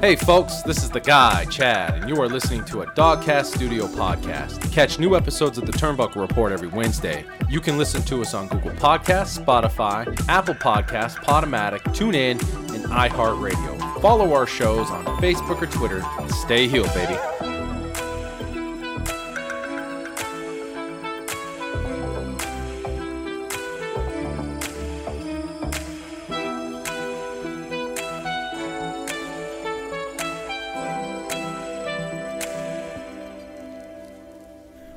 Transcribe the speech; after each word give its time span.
Hey 0.00 0.14
folks, 0.14 0.60
this 0.60 0.84
is 0.84 0.90
the 0.90 1.00
guy, 1.00 1.46
Chad, 1.46 1.94
and 1.94 2.08
you 2.08 2.20
are 2.20 2.28
listening 2.28 2.64
to 2.66 2.82
a 2.82 2.86
Dogcast 2.88 3.46
Studio 3.46 3.86
podcast. 3.86 4.70
Catch 4.70 4.98
new 4.98 5.16
episodes 5.16 5.56
of 5.56 5.64
the 5.64 5.72
Turnbuckle 5.72 6.16
Report 6.20 6.52
every 6.52 6.68
Wednesday, 6.68 7.24
you 7.48 7.60
can 7.60 7.78
listen 7.78 8.02
to 8.02 8.20
us 8.20 8.34
on 8.34 8.46
Google 8.48 8.72
Podcasts, 8.72 9.42
Spotify, 9.42 10.06
Apple 10.28 10.54
Podcasts, 10.54 11.16
Podomatic, 11.16 11.80
TuneIn, 11.94 12.40
and 12.74 12.84
iHeartRadio. 12.84 14.00
Follow 14.02 14.34
our 14.34 14.46
shows 14.46 14.90
on 14.90 15.04
Facebook 15.18 15.62
or 15.62 15.66
Twitter, 15.66 16.04
and 16.20 16.30
stay 16.30 16.68
healed, 16.68 16.92
baby. 16.92 17.16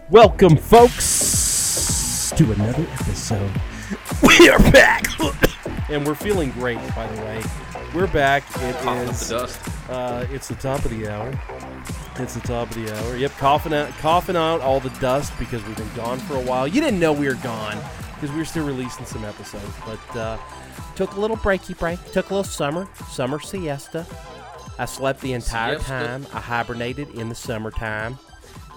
Welcome, 0.09 0.58
folks, 0.58 2.31
to 2.36 2.52
another 2.52 2.86
episode. 2.99 3.52
We 4.22 4.49
are 4.49 4.59
back, 4.72 5.04
and 5.90 6.05
we're 6.05 6.13
feeling 6.13 6.52
great. 6.52 6.77
By 6.95 7.08
the 7.08 7.22
way, 7.23 7.41
we're 7.95 8.05
back. 8.08 8.44
It 8.58 8.76
Coughing 8.76 8.90
up 8.90 9.09
is. 9.09 9.27
the 9.27 9.38
dust. 9.40 9.59
Uh, 9.90 10.26
it's 10.30 10.48
the 10.48 10.55
top 10.55 10.85
of 10.85 10.91
the 10.91 11.08
hour. 11.08 11.34
It's 12.18 12.35
the 12.35 12.41
top 12.41 12.70
of 12.70 12.76
the 12.76 12.95
hour. 12.95 13.16
Yep, 13.18 13.32
coughing 13.38 13.73
out, 13.73 13.90
coughing 13.99 14.35
out 14.35 14.62
all 14.62 14.80
the 14.80 14.91
dust 14.99 15.34
because 15.40 15.63
we've 15.66 15.77
been 15.77 15.91
gone 15.95 16.20
for 16.20 16.35
a 16.35 16.41
while. 16.41 16.68
You 16.68 16.82
didn't 16.82 16.99
know 16.99 17.13
we 17.13 17.27
were 17.27 17.34
gone 17.35 17.77
because 18.16 18.30
we 18.32 18.38
were 18.38 18.46
still 18.46 18.66
releasing 18.66 19.05
some 19.05 19.26
episodes, 19.26 19.74
but 19.85 20.15
uh, 20.18 20.37
took 20.96 21.13
a 21.13 21.20
little 21.20 21.37
breaky 21.37 21.76
break. 21.77 21.99
Took 22.12 22.30
a 22.30 22.34
little 22.35 22.43
summer, 22.43 22.87
summer 23.10 23.40
siesta. 23.40 24.05
I 24.77 24.85
slept 24.85 25.21
the 25.21 25.34
entire 25.34 25.76
Siesta. 25.80 25.90
time. 25.90 26.27
I 26.34 26.40
hibernated 26.40 27.10
in 27.15 27.30
the 27.30 27.35
summertime. 27.35 28.20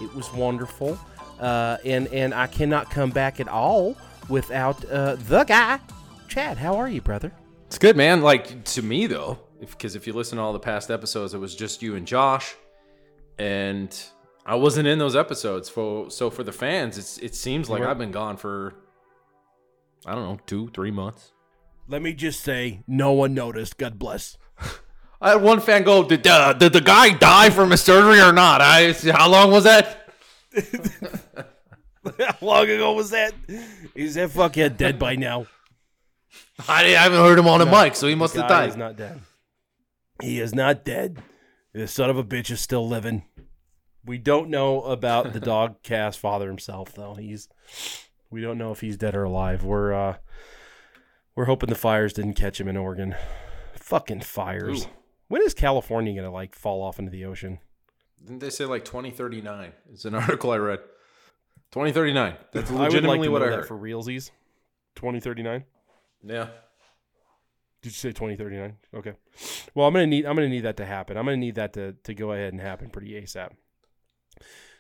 It 0.01 0.15
was 0.15 0.33
wonderful, 0.33 0.99
uh, 1.43 1.79
and 1.85 2.07
and 2.09 2.33
I 2.33 2.47
cannot 2.47 2.89
come 2.91 3.11
back 3.11 3.41
at 3.41 3.49
all 3.49 3.97
without 4.29 4.85
uh, 4.85 5.17
the 5.17 5.45
guy, 5.45 5.81
Chad. 6.29 6.57
How 6.57 6.77
are 6.77 6.89
you, 6.89 7.01
brother? 7.01 7.33
It's 7.67 7.79
good, 7.79 7.97
man. 7.97 8.23
Like 8.23 8.65
to 8.65 8.83
me 8.83 9.07
though, 9.07 9.41
because 9.59 9.97
if, 9.97 10.07
you 10.07 10.13
listen 10.13 10.39
to 10.39 10.43
all 10.43 10.53
the 10.53 10.61
past 10.61 10.91
episodes, 10.91 11.35
it 11.35 11.39
was 11.39 11.55
just 11.57 11.83
you 11.83 11.97
and 11.97 12.07
Josh, 12.07 12.55
and 13.39 13.95
I 14.47 14.55
wasn't 14.55 14.87
in 14.87 14.99
those 14.99 15.17
episodes. 15.17 15.69
For 15.69 16.09
so 16.11 16.31
for 16.31 16.45
the 16.45 16.53
fans, 16.53 16.97
it's 16.97 17.19
it 17.19 17.35
seems 17.35 17.69
like 17.69 17.81
were- 17.81 17.89
I've 17.89 17.99
been 17.99 18.13
gone 18.13 18.37
for 18.37 18.75
I 20.07 20.15
don't 20.15 20.25
know 20.25 20.39
two, 20.47 20.71
three 20.73 20.93
months. 20.93 21.33
Let 21.89 22.01
me 22.01 22.15
just 22.15 22.41
say, 22.41 22.85
no 22.87 23.11
one 23.13 23.35
noticed. 23.35 23.77
God 23.77 23.99
bless. 23.99 24.39
I 25.21 25.31
had 25.31 25.43
one 25.43 25.61
fan 25.61 25.83
go, 25.83 26.05
"Did 26.05 26.25
uh, 26.25 26.53
did 26.53 26.73
the 26.73 26.81
guy 26.81 27.11
die 27.11 27.51
from 27.51 27.73
a 27.73 27.77
surgery 27.77 28.21
or 28.21 28.33
not?" 28.33 28.61
I 28.61 28.93
how 28.93 29.29
long 29.29 29.51
was 29.51 29.65
that? 29.65 30.02
How 32.19 32.37
long 32.41 32.69
ago 32.69 32.93
was 32.93 33.11
that? 33.11 33.33
Is 33.95 34.15
that 34.15 34.31
fuckhead 34.31 34.77
dead 34.77 34.99
by 34.99 35.17
now? 35.17 35.47
I, 36.69 36.85
I 36.85 36.89
haven't 36.91 37.19
heard 37.19 37.39
him 37.39 37.49
on 37.49 37.61
a 37.61 37.67
mic, 37.67 37.95
so 37.95 38.09
he 38.09 38.15
must 38.15 38.35
have 38.35 38.49
died. 38.49 38.67
He's 38.67 38.77
not 38.77 38.97
dead. 38.97 39.21
He 40.21 40.41
is 40.41 40.55
not 40.55 40.85
dead. 40.85 41.23
The 41.73 41.89
son 41.89 42.11
of 42.11 42.19
a 42.19 42.25
bitch 42.25 42.51
is 42.51 42.61
still 42.61 42.87
living. 42.87 43.25
We 44.05 44.19
don't 44.19 44.51
know 44.51 44.83
about 44.83 45.33
the 45.33 45.41
dog 45.41 45.77
cast 45.83 46.19
father 46.19 46.49
himself, 46.49 46.95
though. 46.95 47.15
He's 47.15 47.49
we 48.31 48.41
don't 48.41 48.59
know 48.59 48.73
if 48.73 48.81
he's 48.81 48.97
dead 48.97 49.15
or 49.15 49.25
alive. 49.25 49.65
We're 49.65 49.93
uh 49.93 50.17
we're 51.35 51.47
hoping 51.47 51.71
the 51.71 51.75
fires 51.75 52.13
didn't 52.13 52.35
catch 52.35 52.61
him 52.61 52.69
in 52.69 52.77
Oregon. 52.77 53.15
Fucking 53.77 54.21
fires. 54.21 54.85
Ooh. 54.85 54.89
When 55.29 55.43
is 55.43 55.55
California 55.55 56.15
gonna 56.15 56.33
like 56.33 56.55
fall 56.55 56.83
off 56.83 56.99
into 56.99 57.11
the 57.11 57.25
ocean? 57.25 57.61
Didn't 58.25 58.39
they 58.41 58.51
say 58.51 58.65
like 58.65 58.85
2039? 58.85 59.73
It's 59.93 60.05
an 60.05 60.15
article 60.15 60.51
I 60.51 60.57
read. 60.59 60.79
2039. 61.73 62.35
That's 62.53 62.71
I 62.71 62.73
would 62.75 62.81
like 62.81 62.91
legitimately 62.93 63.27
to 63.29 63.33
what 63.33 63.39
know 63.41 63.47
I 63.47 63.51
that 63.51 63.57
heard. 63.61 63.69
for 63.69 63.77
realsies. 63.79 64.31
Twenty 64.95 65.21
thirty 65.21 65.43
nine. 65.43 65.65
yeah. 66.23 66.49
Did 67.81 67.89
you 67.89 67.97
say 67.97 68.13
twenty 68.13 68.37
thirty 68.37 68.57
nine? 68.57 68.77
Okay. 68.95 69.15
Well, 69.75 69.87
I'm 69.87 69.95
gonna 69.95 70.07
need 70.07 70.27
I'm 70.27 70.37
gonna 70.37 70.51
need 70.51 70.61
that 70.65 70.77
to 70.77 70.85
happen. 70.85 71.17
I'm 71.17 71.25
gonna 71.25 71.39
need 71.39 71.55
that 71.55 71.73
to 71.73 71.95
to 72.05 72.15
go 72.15 72.33
ahead 72.33 72.53
and 72.53 72.61
happen 72.61 72.91
pretty 72.91 73.13
asap. 73.21 73.53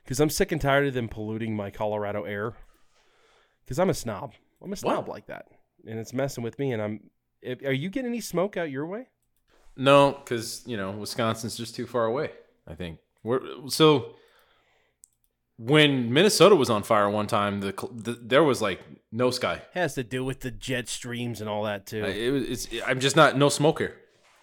Because 0.04 0.20
I'm 0.20 0.28
sick 0.31 0.52
and 0.52 0.60
tired 0.60 0.86
of 0.86 0.94
them 0.94 1.08
polluting 1.08 1.56
my 1.56 1.70
Colorado 1.70 2.25
air. 2.25 2.54
Because 3.64 3.78
I'm 3.78 3.88
a 3.91 3.94
snob. 3.94 4.34
I'm 4.62 4.72
a 4.72 4.76
snob 4.76 5.08
like 5.08 5.26
that, 5.28 5.47
and 5.86 5.98
it's 5.98 6.12
messing 6.12 6.44
with 6.44 6.58
me. 6.58 6.72
And 6.72 6.82
I'm. 6.82 7.00
If, 7.41 7.62
are 7.64 7.72
you 7.72 7.88
getting 7.88 8.10
any 8.10 8.20
smoke 8.20 8.56
out 8.56 8.70
your 8.70 8.86
way? 8.86 9.08
No, 9.76 10.12
because 10.12 10.62
you 10.66 10.76
know 10.76 10.91
Wisconsin's 10.91 11.56
just 11.56 11.75
too 11.75 11.86
far 11.86 12.04
away. 12.04 12.31
I 12.69 12.75
think 12.75 12.98
we're 13.22 13.40
so. 13.68 14.14
When 15.58 16.12
Minnesota 16.12 16.56
was 16.56 16.70
on 16.70 16.82
fire 16.82 17.08
one 17.08 17.26
time, 17.26 17.60
the, 17.60 17.72
the 17.92 18.18
there 18.20 18.42
was 18.42 18.60
like 18.60 18.80
no 19.12 19.30
sky. 19.30 19.54
It 19.54 19.62
Has 19.74 19.94
to 19.94 20.02
do 20.02 20.24
with 20.24 20.40
the 20.40 20.50
jet 20.50 20.88
streams 20.88 21.40
and 21.40 21.48
all 21.48 21.64
that 21.64 21.86
too. 21.86 22.04
I- 22.04 22.08
It 22.08 22.30
was. 22.30 22.44
It's, 22.44 22.68
I'm 22.86 22.98
just 23.00 23.14
not 23.16 23.36
no 23.36 23.48
smoke 23.48 23.78
here. 23.78 23.94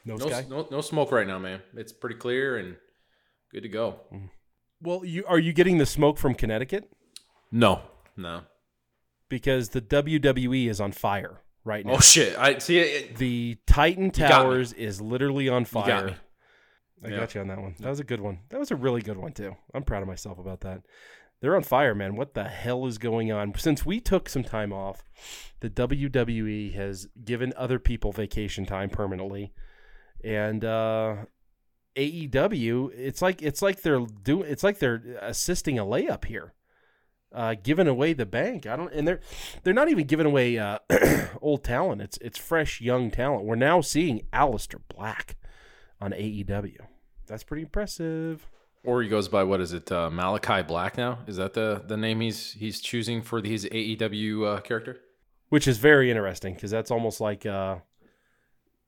no 0.06 0.16
No, 0.16 0.30
sky. 0.30 0.46
no, 0.50 0.68
no 0.72 0.82
smoke 0.82 1.12
right 1.12 1.28
now, 1.28 1.40
man. 1.40 1.62
It's 1.76 1.92
pretty 1.92 2.16
clear 2.16 2.58
and 2.58 2.78
good 3.52 3.64
to 3.64 3.70
go. 3.70 4.00
Mm. 4.14 4.30
Well, 4.82 5.04
you 5.04 5.26
are 5.28 5.40
you 5.40 5.52
getting 5.52 5.78
the 5.78 5.86
smoke 5.86 6.18
from 6.18 6.36
Connecticut? 6.36 6.90
No, 7.52 7.82
no. 8.16 8.44
Because 9.28 9.70
the 9.70 9.82
WWE 9.82 10.70
is 10.70 10.80
on 10.80 10.92
fire 10.94 11.42
right 11.66 11.84
oh, 11.86 11.90
now. 11.90 11.96
Oh 11.96 12.00
shit! 12.00 12.38
I 12.38 12.60
see. 12.60 12.80
It, 12.80 13.18
The 13.18 13.58
Titan. 13.68 14.12
Towers 14.12 14.72
is 14.74 15.02
literally 15.02 15.50
on 15.50 15.66
fire. 15.66 16.16
I 17.04 17.10
Yeah. 17.10 17.18
got 17.18 17.36
you 17.36 17.42
on 17.42 17.48
that 17.48 17.62
one. 17.62 17.76
That 17.80 17.90
was 17.90 18.00
a 18.00 18.04
good 18.04 18.22
one. 18.22 18.40
That 18.50 18.60
was 18.60 18.72
a 18.72 18.76
really 18.76 19.02
good 19.02 19.18
one 19.18 19.32
too. 19.34 19.56
I'm 19.74 19.84
proud 19.84 20.02
of 20.02 20.08
myself 20.08 20.38
about 20.40 20.62
that. 20.62 20.82
They're 21.42 21.56
on 21.56 21.64
fire, 21.64 21.96
man. 21.96 22.18
What 22.18 22.34
the 22.34 22.44
hell 22.46 22.86
is 22.86 22.98
going 22.98 23.32
on? 23.32 23.54
Since 23.58 23.86
we 23.86 24.02
took 24.02 24.28
some 24.28 24.44
time 24.44 24.74
off, 24.74 25.06
the 25.62 25.70
WWE 25.70 26.74
has 26.74 27.08
given 27.24 27.54
other 27.56 27.80
people 27.80 28.12
vacation 28.12 28.66
time 28.66 28.90
permanently, 28.90 29.54
and 30.22 30.66
uh, 30.66 31.16
AEW, 31.96 32.92
it's 32.96 33.22
like 33.22 33.42
it's 33.42 33.62
like 33.62 33.82
they're 33.82 34.06
doing 34.24 34.50
it's 34.50 34.64
like 34.64 34.80
they're 34.80 35.02
assisting 35.22 35.80
a 35.80 35.86
layup 35.86 36.26
here, 36.26 36.54
uh, 37.34 37.56
giving 37.62 37.88
away 37.88 38.12
the 38.14 38.26
bank. 38.26 38.66
I 38.68 38.76
don't, 38.76 38.92
and 38.94 39.08
they're 39.08 39.22
they're 39.64 39.74
not 39.74 39.90
even 39.90 40.08
giving 40.08 40.26
away 40.26 40.58
uh, 40.58 40.80
old 41.42 41.64
talent. 41.64 42.02
It's 42.02 42.18
it's 42.18 42.38
fresh 42.38 42.82
young 42.82 43.12
talent. 43.12 43.46
We're 43.46 43.56
now 43.56 43.80
seeing 43.82 44.24
Aleister 44.34 44.82
Black 44.94 45.38
on 46.02 46.12
AEW. 46.12 46.78
That's 47.28 47.44
pretty 47.44 47.64
impressive. 47.64 48.48
Or 48.84 49.02
he 49.02 49.10
goes 49.10 49.28
by 49.28 49.44
what 49.44 49.60
is 49.62 49.74
it? 49.74 49.92
Uh, 49.92 50.10
Malakai 50.10 50.66
Black 50.66 50.98
now? 50.98 51.20
Is 51.28 51.36
that 51.36 51.54
the 51.54 51.84
the 51.86 51.98
name 51.98 52.22
he's 52.22 52.54
he's 52.54 52.80
choosing 52.80 53.22
for 53.22 53.42
his 53.42 53.66
AEW 53.66 54.46
uh, 54.58 54.62
character? 54.62 55.00
Which 55.50 55.68
is 55.68 55.78
very 55.78 56.10
interesting 56.10 56.54
because 56.54 56.72
that's 56.72 56.92
almost 56.92 57.20
like 57.20 57.46
uh, 57.46 57.78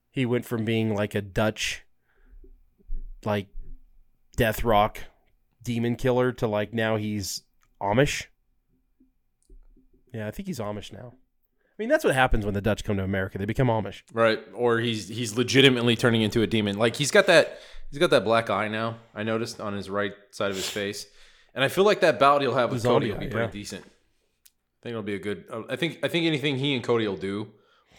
he 0.10 0.26
went 0.26 0.46
from 0.46 0.64
being 0.64 0.96
like 0.96 1.14
a 1.14 1.22
Dutch, 1.22 1.84
like 3.26 3.48
death 4.38 4.64
rock 4.64 5.00
demon 5.64 5.96
killer 5.96 6.32
to 6.34 6.48
like 6.48 6.74
now 6.74 6.96
he's 6.96 7.44
Amish. 7.82 8.26
Yeah, 10.14 10.28
I 10.28 10.32
think 10.32 10.48
he's 10.48 10.60
Amish 10.60 10.92
now. 10.92 11.14
I 11.82 11.84
mean, 11.84 11.90
that's 11.90 12.04
what 12.04 12.14
happens 12.14 12.46
when 12.46 12.54
the 12.54 12.62
Dutch 12.62 12.84
come 12.84 12.98
to 12.98 13.04
America. 13.04 13.40
They 13.40 13.46
become 13.46 13.66
Amish. 13.66 14.04
Right. 14.14 14.40
Or 14.54 14.78
he's 14.78 15.08
he's 15.08 15.36
legitimately 15.36 15.96
turning 15.96 16.22
into 16.22 16.44
a 16.44 16.48
demon. 16.48 16.78
Like 16.78 16.96
he's 16.96 17.10
got 17.10 17.26
that 17.26 17.60
he's 17.90 17.98
got 17.98 18.12
that 18.12 18.24
black 18.24 18.52
eye 18.52 18.68
now. 18.68 18.98
I 19.16 19.24
noticed 19.24 19.60
on 19.60 19.74
his 19.74 19.90
right 19.90 20.14
side 20.30 20.52
of 20.52 20.58
his 20.58 20.70
face, 20.70 21.08
and 21.56 21.64
I 21.64 21.70
feel 21.70 21.84
like 21.84 22.02
that 22.02 22.20
bout 22.20 22.42
he'll 22.42 22.54
have 22.54 22.72
with 22.72 22.84
Cody 22.84 23.12
will 23.12 23.18
be 23.18 23.30
pretty 23.30 23.48
yeah. 23.48 23.52
decent. 23.52 23.84
I 23.84 24.84
think 24.84 24.92
it'll 24.92 25.02
be 25.02 25.16
a 25.16 25.20
good. 25.20 25.46
I 25.72 25.76
think 25.76 25.98
I 26.04 26.08
think 26.08 26.28
anything 26.28 26.60
he 26.60 26.76
and 26.76 26.84
Cody 26.84 27.08
will 27.08 27.18
do 27.18 27.48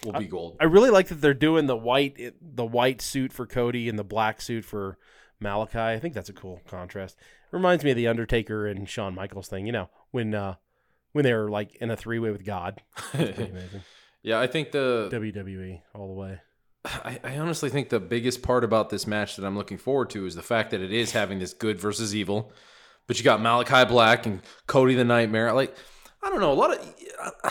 will 0.05 0.13
be 0.13 0.27
gold. 0.27 0.59
I 0.61 0.65
really 0.67 0.91
like 0.91 1.09
that 1.09 1.21
they're 1.21 1.35
doing 1.35 1.67
the 1.67 1.77
white 1.77 2.35
the 2.41 2.65
white 2.65 3.03
suit 3.03 3.33
for 3.33 3.49
Cody 3.49 3.89
and 3.89 3.99
the 3.99 4.05
black 4.05 4.41
suit 4.41 4.65
for 4.65 4.97
Malakai. 5.43 5.89
I 5.89 5.99
think 5.99 6.15
that's 6.15 6.29
a 6.29 6.33
cool 6.33 6.61
contrast. 6.69 7.17
Reminds 7.51 7.83
me 7.83 7.91
of 7.91 7.97
the 7.97 8.07
Undertaker 8.07 8.65
and 8.65 8.89
Shawn 8.89 9.13
Michaels 9.17 9.49
thing. 9.49 9.67
You 9.67 9.73
know 9.73 9.91
when 10.13 10.37
uh, 10.37 10.55
when 11.13 11.25
they 11.25 11.33
were 11.33 11.51
like 11.51 11.77
in 11.77 11.91
a 11.91 11.97
three 11.97 12.19
way 12.19 12.31
with 12.31 12.45
God. 12.45 12.83
Amazing. 13.15 13.83
yeah, 14.23 14.41
I 14.41 14.47
think 14.47 14.73
the 14.73 15.09
WWE 15.13 15.81
all 15.95 16.09
the 16.09 16.15
way. 16.15 16.41
I, 16.85 17.21
I 17.23 17.39
honestly 17.39 17.71
think 17.71 17.89
the 17.89 18.01
biggest 18.01 18.43
part 18.43 18.65
about 18.65 18.91
this 18.91 19.07
match 19.07 19.37
that 19.37 19.45
I'm 19.45 19.57
looking 19.57 19.79
forward 19.79 20.11
to 20.11 20.27
is 20.27 20.35
the 20.35 20.43
fact 20.43 20.71
that 20.71 20.81
it 20.81 20.93
is 20.93 21.13
having 21.13 21.39
this 21.39 21.53
good 21.55 21.79
versus 21.79 22.15
evil. 22.15 22.53
But 23.07 23.19
you 23.19 23.25
got 23.25 23.41
Malakai 23.41 23.89
Black 23.89 24.27
and 24.27 24.41
Cody 24.67 24.95
the 24.95 25.05
Nightmare. 25.05 25.53
Like 25.53 25.77
I 26.23 26.31
don't 26.31 26.41
know, 26.41 26.53
a 26.53 26.55
lot 26.55 26.73
of 26.73 26.95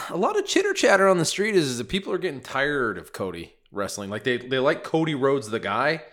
a 0.09 0.17
lot 0.17 0.37
of 0.37 0.45
chitter 0.45 0.73
chatter 0.73 1.07
on 1.07 1.17
the 1.17 1.25
street 1.25 1.55
is, 1.55 1.65
is 1.67 1.77
that 1.77 1.89
people 1.89 2.13
are 2.13 2.17
getting 2.17 2.41
tired 2.41 2.97
of 2.97 3.13
Cody 3.13 3.53
wrestling. 3.71 4.09
Like 4.09 4.23
they 4.23 4.37
they 4.37 4.59
like 4.59 4.83
Cody 4.83 5.13
Rhodes 5.13 5.49
the 5.49 5.59
guy, 5.59 6.03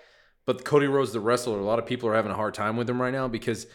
but 0.44 0.64
Cody 0.64 0.86
Rhodes 0.86 1.12
the 1.12 1.20
wrestler. 1.20 1.58
A 1.58 1.64
lot 1.64 1.78
of 1.78 1.86
people 1.86 2.08
are 2.08 2.14
having 2.14 2.32
a 2.32 2.36
hard 2.36 2.54
time 2.54 2.76
with 2.76 2.90
him 2.90 3.00
right 3.00 3.12
now 3.12 3.28
because 3.28 3.66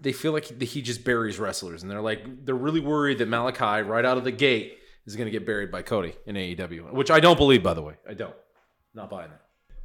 they 0.00 0.12
feel 0.12 0.32
like 0.32 0.60
he, 0.62 0.82
just 0.82 1.04
buries 1.04 1.38
wrestlers, 1.38 1.82
and 1.82 1.90
they're 1.90 2.00
like 2.00 2.44
they're 2.44 2.54
really 2.54 2.80
worried 2.80 3.18
that 3.18 3.28
Malakai 3.28 3.86
right 3.86 4.04
out 4.04 4.18
of 4.18 4.24
the 4.24 4.32
gate 4.32 4.78
is 5.06 5.16
going 5.16 5.26
to 5.26 5.30
get 5.30 5.46
buried 5.46 5.70
by 5.70 5.82
Cody 5.82 6.14
in 6.26 6.36
AEW, 6.36 6.92
which 6.92 7.10
I 7.10 7.20
don't 7.20 7.38
believe, 7.38 7.62
by 7.62 7.74
the 7.74 7.82
way. 7.82 7.94
I 8.08 8.14
don't. 8.14 8.34
Not 8.94 9.10
buying 9.10 9.30
that. 9.30 9.42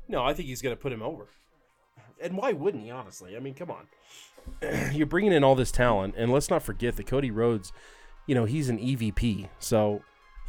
No, 0.08 0.24
I 0.24 0.34
think 0.34 0.48
he's 0.48 0.62
gonna 0.62 0.75
put 0.75 0.92
him 0.92 1.02
over. 1.02 1.28
and 2.22 2.38
why 2.38 2.52
wouldn't 2.52 2.84
he? 2.84 2.92
Honestly, 2.92 3.36
I 3.36 3.40
mean, 3.40 3.54
come 3.54 3.72
on. 3.72 3.88
You're 4.94 5.08
bringing 5.08 5.31
in 5.31 5.44
all 5.44 5.56
this 5.56 5.72
talent, 5.72 6.16
and 6.18 6.31
let's 6.31 6.50
not 6.50 6.63
forget 6.63 6.96
that 6.98 7.08
Cody 7.08 7.31
Rhodes, 7.31 7.72
you 8.28 8.36
know, 8.36 8.46
he's 8.46 8.69
an 8.69 8.78
EVP, 8.80 9.50
so 9.60 10.02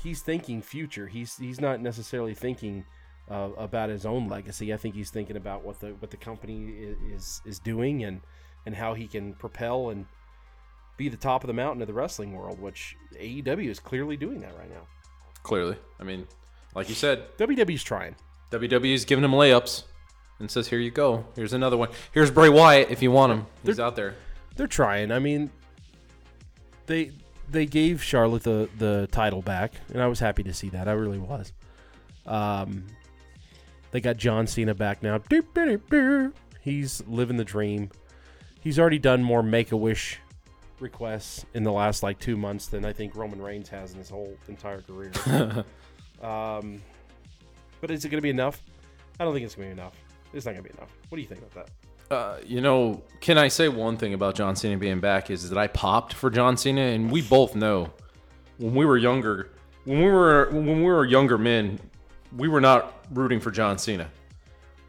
he's 0.02 0.22
thinking 0.22 0.62
future. 0.62 1.06
He's 1.06 1.36
he's 1.36 1.60
not 1.60 1.80
necessarily 1.80 2.34
thinking 2.34 2.84
uh, 3.30 3.50
about 3.56 3.90
his 3.90 4.04
own 4.04 4.28
legacy. 4.28 4.72
I 4.72 4.76
think 4.76 4.94
he's 4.94 5.10
thinking 5.10 5.36
about 5.36 5.64
what 5.64 5.80
the 5.80 5.88
what 5.98 6.10
the 6.10 6.16
company 6.16 6.94
is 7.12 7.40
is 7.44 7.58
doing 7.58 8.04
and 8.04 8.20
and 8.66 8.74
how 8.74 8.94
he 8.94 9.06
can 9.06 9.34
propel 9.34 9.90
and 9.90 10.06
be 10.96 11.08
the 11.08 11.16
top 11.16 11.42
of 11.42 11.48
the 11.48 11.54
mountain 11.54 11.82
of 11.82 11.88
the 11.88 11.94
wrestling 11.94 12.34
world, 12.34 12.60
which 12.60 12.96
AEW 13.14 13.68
is 13.68 13.80
clearly 13.80 14.16
doing 14.16 14.40
that 14.40 14.56
right 14.58 14.70
now. 14.70 14.86
Clearly, 15.42 15.76
I 15.98 16.04
mean, 16.04 16.26
like 16.74 16.88
you 16.88 16.94
said, 16.94 17.36
WWE's 17.38 17.82
trying. 17.82 18.14
WWE's 18.50 19.04
giving 19.04 19.24
him 19.24 19.32
layups 19.32 19.84
and 20.38 20.50
says, 20.50 20.68
"Here 20.68 20.78
you 20.78 20.90
go. 20.90 21.24
Here's 21.34 21.52
another 21.52 21.76
one. 21.76 21.88
Here's 22.12 22.30
Bray 22.30 22.48
Wyatt 22.48 22.90
if 22.90 23.02
you 23.02 23.10
want 23.10 23.32
him. 23.32 23.46
He's 23.64 23.80
out 23.80 23.96
there." 23.96 24.14
They're 24.54 24.66
trying. 24.66 25.10
I 25.10 25.18
mean, 25.18 25.50
they 26.86 27.12
they 27.50 27.66
gave 27.66 28.02
Charlotte 28.02 28.42
the 28.42 28.68
the 28.78 29.08
title 29.10 29.42
back, 29.42 29.74
and 29.92 30.02
I 30.02 30.06
was 30.06 30.20
happy 30.20 30.42
to 30.44 30.54
see 30.54 30.68
that. 30.70 30.88
I 30.88 30.92
really 30.92 31.18
was. 31.18 31.52
Um, 32.26 32.86
they 33.90 34.00
got 34.00 34.16
John 34.16 34.46
Cena 34.46 34.74
back 34.74 35.02
now. 35.02 35.20
He's 36.60 37.02
living 37.06 37.36
the 37.36 37.44
dream. 37.44 37.90
He's 38.62 38.78
already 38.78 38.98
done 38.98 39.22
more 39.22 39.42
Make 39.42 39.72
a 39.72 39.76
Wish 39.76 40.20
requests 40.78 41.46
in 41.54 41.62
the 41.62 41.72
last 41.72 42.02
like 42.02 42.18
two 42.18 42.36
months 42.36 42.66
than 42.66 42.84
I 42.84 42.92
think 42.92 43.16
Roman 43.16 43.40
Reigns 43.40 43.68
has 43.68 43.92
in 43.92 43.98
his 43.98 44.10
whole 44.10 44.36
entire 44.48 44.82
career. 44.82 45.12
um, 46.22 46.80
but 47.80 47.90
is 47.90 48.04
it 48.04 48.08
going 48.08 48.18
to 48.18 48.22
be 48.22 48.30
enough? 48.30 48.62
I 49.18 49.24
don't 49.24 49.32
think 49.32 49.44
it's 49.44 49.54
going 49.54 49.70
to 49.70 49.74
be 49.74 49.80
enough. 49.80 49.94
It's 50.32 50.46
not 50.46 50.52
going 50.52 50.64
to 50.64 50.70
be 50.70 50.76
enough. 50.76 50.90
What 51.08 51.16
do 51.16 51.22
you 51.22 51.28
think 51.28 51.42
about 51.42 51.66
that? 51.66 52.14
Uh, 52.14 52.38
you 52.44 52.60
know, 52.60 53.02
can 53.20 53.38
I 53.38 53.48
say 53.48 53.68
one 53.68 53.96
thing 53.96 54.14
about 54.14 54.34
John 54.34 54.54
Cena 54.54 54.76
being 54.76 55.00
back 55.00 55.30
is 55.30 55.48
that 55.48 55.58
I 55.58 55.66
popped 55.66 56.12
for 56.12 56.30
John 56.30 56.56
Cena, 56.56 56.82
and 56.82 57.10
we 57.10 57.22
both 57.22 57.54
know 57.54 57.90
when 58.58 58.74
we 58.74 58.84
were 58.84 58.98
younger, 58.98 59.50
when 59.84 59.98
we 59.98 60.10
were 60.10 60.50
when 60.50 60.66
we 60.66 60.84
were 60.84 61.06
younger 61.06 61.38
men, 61.38 61.80
we 62.36 62.48
were 62.48 62.60
not 62.60 63.06
rooting 63.12 63.40
for 63.40 63.50
John 63.50 63.78
Cena. 63.78 64.10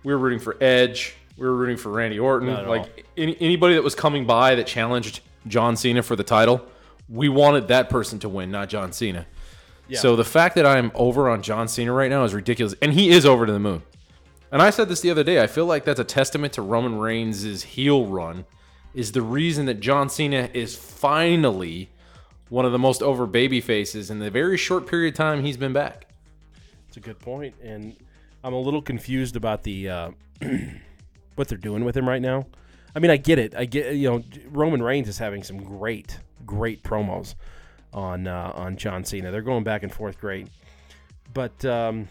We 0.04 0.14
were 0.14 0.20
rooting 0.20 0.40
for 0.40 0.58
Edge. 0.62 1.16
We 1.38 1.46
were 1.46 1.56
rooting 1.56 1.78
for 1.78 1.90
Randy 1.90 2.20
Orton. 2.20 2.68
Like 2.68 3.06
any, 3.18 3.36
anybody 3.40 3.76
that 3.76 3.84
was 3.84 3.96
coming 3.96 4.26
by 4.26 4.56
that 4.56 4.68
challenged 4.68 5.22
John 5.48 5.76
Cena 5.76 6.04
for 6.04 6.16
the 6.16 6.24
title, 6.24 6.66
we 7.10 7.30
wanted 7.30 7.68
that 7.70 7.90
person 7.90 8.20
to 8.20 8.30
win, 8.30 8.52
not 8.52 8.70
John 8.70 8.92
Cena. 8.92 9.26
Yeah. 9.88 10.00
So 10.00 10.16
the 10.16 10.24
fact 10.24 10.56
that 10.56 10.66
I'm 10.66 10.92
over 10.96 11.30
on 11.30 11.42
John 11.42 11.68
Cena 11.68 11.92
right 11.92 12.10
now 12.10 12.24
is 12.24 12.34
ridiculous, 12.34 12.76
and 12.82 12.94
he 12.94 13.10
is 13.10 13.26
over 13.26 13.46
to 13.46 13.52
the 13.52 13.60
moon. 13.60 13.84
And 14.52 14.62
I 14.62 14.70
said 14.70 14.88
this 14.88 15.02
the 15.02 15.10
other 15.10 15.24
day. 15.24 15.42
I 15.42 15.48
feel 15.48 15.66
like 15.66 15.84
that's 15.84 16.00
a 16.00 16.06
testament 16.06 16.54
to 16.54 16.62
Roman 16.62 17.00
Reigns' 17.00 17.64
heel 17.64 18.06
run. 18.06 18.46
Is 18.94 19.12
the 19.12 19.24
reason 19.24 19.66
that 19.66 19.80
John 19.80 20.08
Cena 20.08 20.50
is 20.54 20.76
finally 20.76 21.90
one 22.50 22.64
of 22.64 22.72
the 22.72 22.78
most 22.78 23.02
over 23.02 23.26
baby 23.26 23.60
faces 23.60 24.12
in 24.12 24.20
the 24.20 24.30
very 24.30 24.58
short 24.58 24.86
period 24.86 25.16
of 25.16 25.18
time 25.18 25.44
he's 25.44 25.58
been 25.58 25.74
back. 25.74 26.06
It's 26.88 26.98
a 26.98 27.00
good 27.00 27.18
point, 27.18 27.56
and 27.64 27.96
I'm 28.44 28.54
a 28.54 28.60
little 28.60 28.84
confused 28.84 29.36
about 29.36 29.64
the 29.64 29.90
uh, 29.90 30.12
what 31.36 31.48
they're 31.48 31.58
doing 31.58 31.86
with 31.86 31.96
him 31.96 32.08
right 32.08 32.22
now. 32.22 32.46
I 32.96 33.00
mean, 33.00 33.12
I 33.12 33.18
get 33.18 33.40
it. 33.40 33.56
I 33.56 33.66
get 33.66 33.96
you 33.96 34.10
know 34.10 34.24
Roman 34.50 34.82
Reigns 34.82 35.08
is 35.08 35.18
having 35.18 35.44
some 35.44 35.58
great, 35.58 36.20
great 36.46 36.84
promos 36.84 37.36
on 37.94 38.28
uh, 38.28 38.52
on 38.56 38.78
John 38.78 39.04
Cena. 39.04 39.32
They're 39.32 39.42
going 39.42 39.64
back 39.64 39.84
and 39.84 39.92
forth 39.92 40.20
great, 40.20 40.48
but 41.34 41.64
um, 41.66 42.08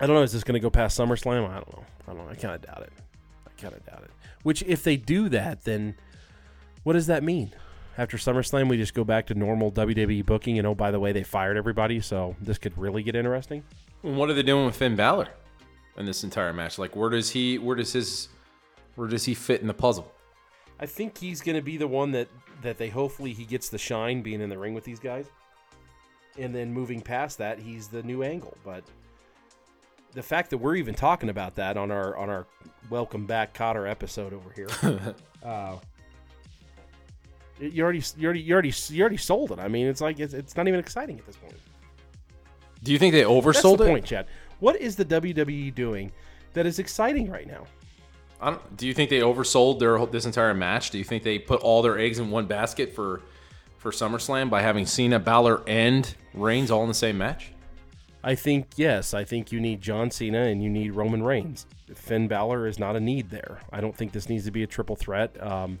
I 0.00 0.06
don't 0.06 0.16
know. 0.16 0.22
Is 0.22 0.32
this 0.32 0.44
going 0.44 0.54
to 0.54 0.60
go 0.60 0.70
past 0.70 0.98
SummerSlam? 0.98 1.48
I 1.48 1.54
don't 1.54 1.72
know. 1.72 1.84
I 2.08 2.12
don't 2.14 2.24
know. 2.24 2.30
I 2.30 2.34
kind 2.34 2.54
of 2.54 2.62
doubt 2.62 2.82
it. 2.82 2.92
I 3.46 3.60
kind 3.60 3.74
of 3.74 3.84
doubt 3.84 4.02
it. 4.04 4.10
Which, 4.42 4.62
if 4.62 4.84
they 4.84 4.96
do 4.96 5.28
that, 5.30 5.64
then 5.64 5.96
what 6.84 6.92
does 6.92 7.08
that 7.08 7.22
mean? 7.22 7.52
After 7.98 8.16
SummerSlam, 8.16 8.68
we 8.68 8.76
just 8.76 8.94
go 8.94 9.04
back 9.04 9.26
to 9.26 9.34
normal 9.34 9.72
WWE 9.72 10.24
booking, 10.24 10.58
and 10.58 10.66
oh, 10.66 10.74
by 10.74 10.90
the 10.90 11.00
way, 11.00 11.12
they 11.12 11.22
fired 11.22 11.56
everybody, 11.56 12.00
so 12.00 12.36
this 12.40 12.58
could 12.58 12.76
really 12.76 13.02
get 13.02 13.16
interesting. 13.16 13.64
What 14.02 14.30
are 14.30 14.34
they 14.34 14.42
doing 14.42 14.66
with 14.66 14.76
Finn 14.76 14.96
Balor 14.96 15.28
in 15.96 16.06
this 16.06 16.24
entire 16.24 16.52
match? 16.52 16.78
Like, 16.78 16.94
where 16.96 17.10
does 17.10 17.30
he? 17.30 17.58
Where 17.58 17.76
does 17.76 17.92
his? 17.92 18.28
Where 18.94 19.08
does 19.08 19.24
he 19.24 19.34
fit 19.34 19.60
in 19.60 19.66
the 19.66 19.74
puzzle? 19.74 20.12
I 20.80 20.86
think 20.86 21.18
he's 21.18 21.40
going 21.40 21.56
to 21.56 21.62
be 21.62 21.76
the 21.76 21.88
one 21.88 22.12
that 22.12 22.28
that 22.62 22.78
they 22.78 22.88
hopefully 22.88 23.32
he 23.32 23.44
gets 23.44 23.68
the 23.68 23.78
shine 23.78 24.22
being 24.22 24.40
in 24.40 24.48
the 24.48 24.58
ring 24.58 24.74
with 24.74 24.84
these 24.84 24.98
guys, 24.98 25.26
and 26.38 26.54
then 26.54 26.72
moving 26.72 27.00
past 27.00 27.38
that, 27.38 27.58
he's 27.58 27.88
the 27.88 28.02
new 28.02 28.22
angle. 28.22 28.56
But 28.64 28.84
the 30.12 30.22
fact 30.22 30.50
that 30.50 30.58
we're 30.58 30.76
even 30.76 30.94
talking 30.94 31.28
about 31.28 31.54
that 31.56 31.76
on 31.76 31.90
our 31.90 32.16
on 32.16 32.30
our 32.30 32.46
welcome 32.90 33.26
back 33.26 33.54
Kotter 33.54 33.88
episode 33.88 34.32
over 34.32 34.50
here, 34.54 34.68
uh, 35.44 35.76
you 37.60 37.82
already 37.82 38.02
you 38.16 38.24
already 38.26 38.40
you 38.40 38.52
already 38.54 38.72
you 38.88 39.00
already 39.02 39.16
sold 39.16 39.52
it. 39.52 39.58
I 39.58 39.68
mean, 39.68 39.86
it's 39.86 40.00
like 40.00 40.20
it's, 40.20 40.34
it's 40.34 40.56
not 40.56 40.68
even 40.68 40.80
exciting 40.80 41.18
at 41.18 41.26
this 41.26 41.36
point. 41.36 41.54
Do 42.82 42.92
you 42.92 42.98
think 42.98 43.12
they 43.12 43.22
That's 43.22 43.30
oversold 43.30 43.78
the 43.78 43.84
it? 43.84 43.88
point, 43.88 44.04
Chad. 44.04 44.26
What 44.60 44.80
is 44.80 44.96
the 44.96 45.04
WWE 45.04 45.74
doing 45.74 46.12
that 46.54 46.66
is 46.66 46.78
exciting 46.78 47.30
right 47.30 47.46
now? 47.46 47.64
I 48.40 48.50
don't, 48.50 48.76
do 48.76 48.86
you 48.86 48.94
think 48.94 49.10
they 49.10 49.20
oversold 49.20 49.78
their 49.78 50.04
this 50.06 50.26
entire 50.26 50.54
match? 50.54 50.90
Do 50.90 50.98
you 50.98 51.04
think 51.04 51.22
they 51.22 51.38
put 51.38 51.60
all 51.62 51.82
their 51.82 51.98
eggs 51.98 52.18
in 52.18 52.30
one 52.30 52.46
basket 52.46 52.94
for 52.94 53.22
for 53.78 53.90
SummerSlam 53.90 54.50
by 54.50 54.62
having 54.62 54.84
Cena, 54.86 55.18
Balor, 55.18 55.62
and 55.66 56.14
Reigns 56.34 56.70
all 56.70 56.82
in 56.82 56.88
the 56.88 56.94
same 56.94 57.18
match? 57.18 57.52
I 58.24 58.34
think 58.34 58.70
yes. 58.76 59.14
I 59.14 59.24
think 59.24 59.52
you 59.52 59.60
need 59.60 59.80
John 59.80 60.10
Cena 60.10 60.40
and 60.42 60.62
you 60.62 60.68
need 60.68 60.94
Roman 60.94 61.22
Reigns. 61.22 61.66
Finn 61.94 62.26
Balor 62.26 62.66
is 62.66 62.78
not 62.78 62.96
a 62.96 63.00
need 63.00 63.30
there. 63.30 63.60
I 63.72 63.80
don't 63.80 63.96
think 63.96 64.12
this 64.12 64.28
needs 64.28 64.44
to 64.46 64.50
be 64.50 64.64
a 64.64 64.66
triple 64.66 64.96
threat. 64.96 65.40
Um, 65.40 65.78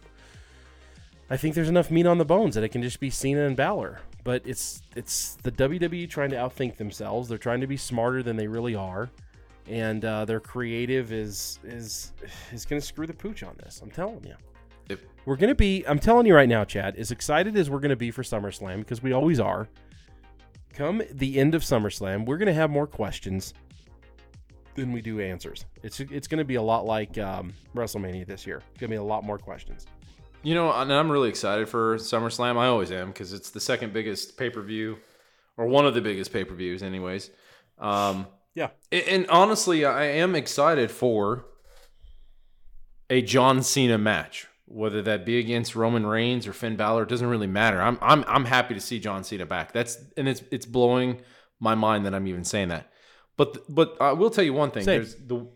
I 1.28 1.36
think 1.36 1.56
there's 1.56 1.68
enough 1.68 1.90
meat 1.90 2.06
on 2.06 2.18
the 2.18 2.24
bones 2.24 2.54
that 2.54 2.62
it 2.62 2.68
can 2.68 2.82
just 2.82 3.00
be 3.00 3.10
Cena 3.10 3.44
and 3.46 3.56
Balor. 3.56 3.98
But 4.26 4.42
it's 4.44 4.82
it's 4.96 5.36
the 5.44 5.52
WWE 5.52 6.10
trying 6.10 6.30
to 6.30 6.36
outthink 6.36 6.78
themselves. 6.78 7.28
They're 7.28 7.38
trying 7.38 7.60
to 7.60 7.68
be 7.68 7.76
smarter 7.76 8.24
than 8.24 8.34
they 8.34 8.48
really 8.48 8.74
are, 8.74 9.08
and 9.68 10.04
uh, 10.04 10.24
their 10.24 10.40
creative 10.40 11.12
is 11.12 11.60
is 11.62 12.12
is 12.52 12.64
going 12.64 12.80
to 12.80 12.84
screw 12.84 13.06
the 13.06 13.14
pooch 13.14 13.44
on 13.44 13.54
this. 13.62 13.80
I'm 13.84 13.90
telling 13.92 14.24
you. 14.24 14.34
If, 14.88 15.04
We're 15.26 15.36
going 15.36 15.50
to 15.50 15.54
be, 15.54 15.84
I'm 15.86 16.00
telling 16.00 16.26
you 16.26 16.34
right 16.34 16.48
now, 16.48 16.64
Chad, 16.64 16.96
as 16.96 17.12
excited 17.12 17.56
as 17.56 17.70
we're 17.70 17.78
going 17.78 17.90
to 17.90 17.96
be 17.96 18.10
for 18.10 18.22
SummerSlam, 18.22 18.78
because 18.78 19.00
we 19.00 19.12
always 19.12 19.38
are, 19.38 19.68
come 20.72 21.02
the 21.12 21.38
end 21.38 21.54
of 21.54 21.62
SummerSlam, 21.62 22.26
we're 22.26 22.36
going 22.36 22.46
to 22.46 22.54
have 22.54 22.70
more 22.70 22.86
questions 22.88 23.54
than 24.74 24.90
we 24.90 25.02
do 25.02 25.20
answers. 25.20 25.66
It's 25.84 26.00
it's 26.00 26.26
going 26.26 26.38
to 26.38 26.44
be 26.44 26.56
a 26.56 26.62
lot 26.62 26.84
like 26.84 27.16
um, 27.18 27.52
WrestleMania 27.76 28.26
this 28.26 28.44
year. 28.44 28.56
It's 28.72 28.80
going 28.80 28.90
to 28.90 28.94
be 28.94 28.96
a 28.96 29.02
lot 29.04 29.22
more 29.22 29.38
questions. 29.38 29.86
You 30.42 30.54
know, 30.54 30.70
and 30.72 30.92
I'm 30.92 31.10
really 31.10 31.28
excited 31.28 31.68
for 31.68 31.96
SummerSlam. 31.96 32.56
I 32.56 32.66
always 32.66 32.90
am 32.90 33.08
because 33.08 33.32
it's 33.32 33.50
the 33.50 33.60
second 33.60 33.92
biggest 33.92 34.36
pay 34.36 34.50
per 34.50 34.62
view, 34.62 34.98
or 35.56 35.66
one 35.66 35.86
of 35.86 35.94
the 35.94 36.00
biggest 36.00 36.32
pay 36.32 36.44
per 36.44 36.54
views, 36.54 36.82
anyways. 36.82 37.30
Um, 37.78 38.26
Yeah. 38.54 38.70
and, 38.90 39.26
honestly, 39.28 39.84
I 39.84 40.04
am 40.04 40.34
excited 40.34 40.90
for 40.90 41.44
a 43.10 43.22
John 43.22 43.62
Cena 43.62 43.98
match, 43.98 44.46
whether 44.66 45.02
that 45.02 45.24
be 45.26 45.38
against 45.38 45.76
Roman 45.76 46.06
Reigns 46.06 46.46
or 46.46 46.52
Finn 46.52 46.76
Balor. 46.76 47.04
It 47.04 47.08
doesn't 47.08 47.28
really 47.28 47.46
matter. 47.46 47.80
I'm 47.80 47.98
I'm 48.00 48.24
I'm 48.26 48.44
happy 48.44 48.74
to 48.74 48.80
see 48.80 48.98
John 48.98 49.24
Cena 49.24 49.46
back. 49.46 49.72
That's 49.72 49.98
and 50.16 50.26
it's 50.28 50.42
it's 50.50 50.66
blowing 50.66 51.20
my 51.60 51.74
mind 51.74 52.06
that 52.06 52.14
I'm 52.14 52.26
even 52.26 52.44
saying 52.44 52.68
that. 52.68 52.90
But 53.36 53.72
but 53.72 53.96
I 54.00 54.12
will 54.12 54.30
tell 54.30 54.44
you 54.44 54.54
one 54.54 54.70
thing. 54.70 54.84
Same. 54.84 55.02
There's 55.02 55.14
the 55.14 55.46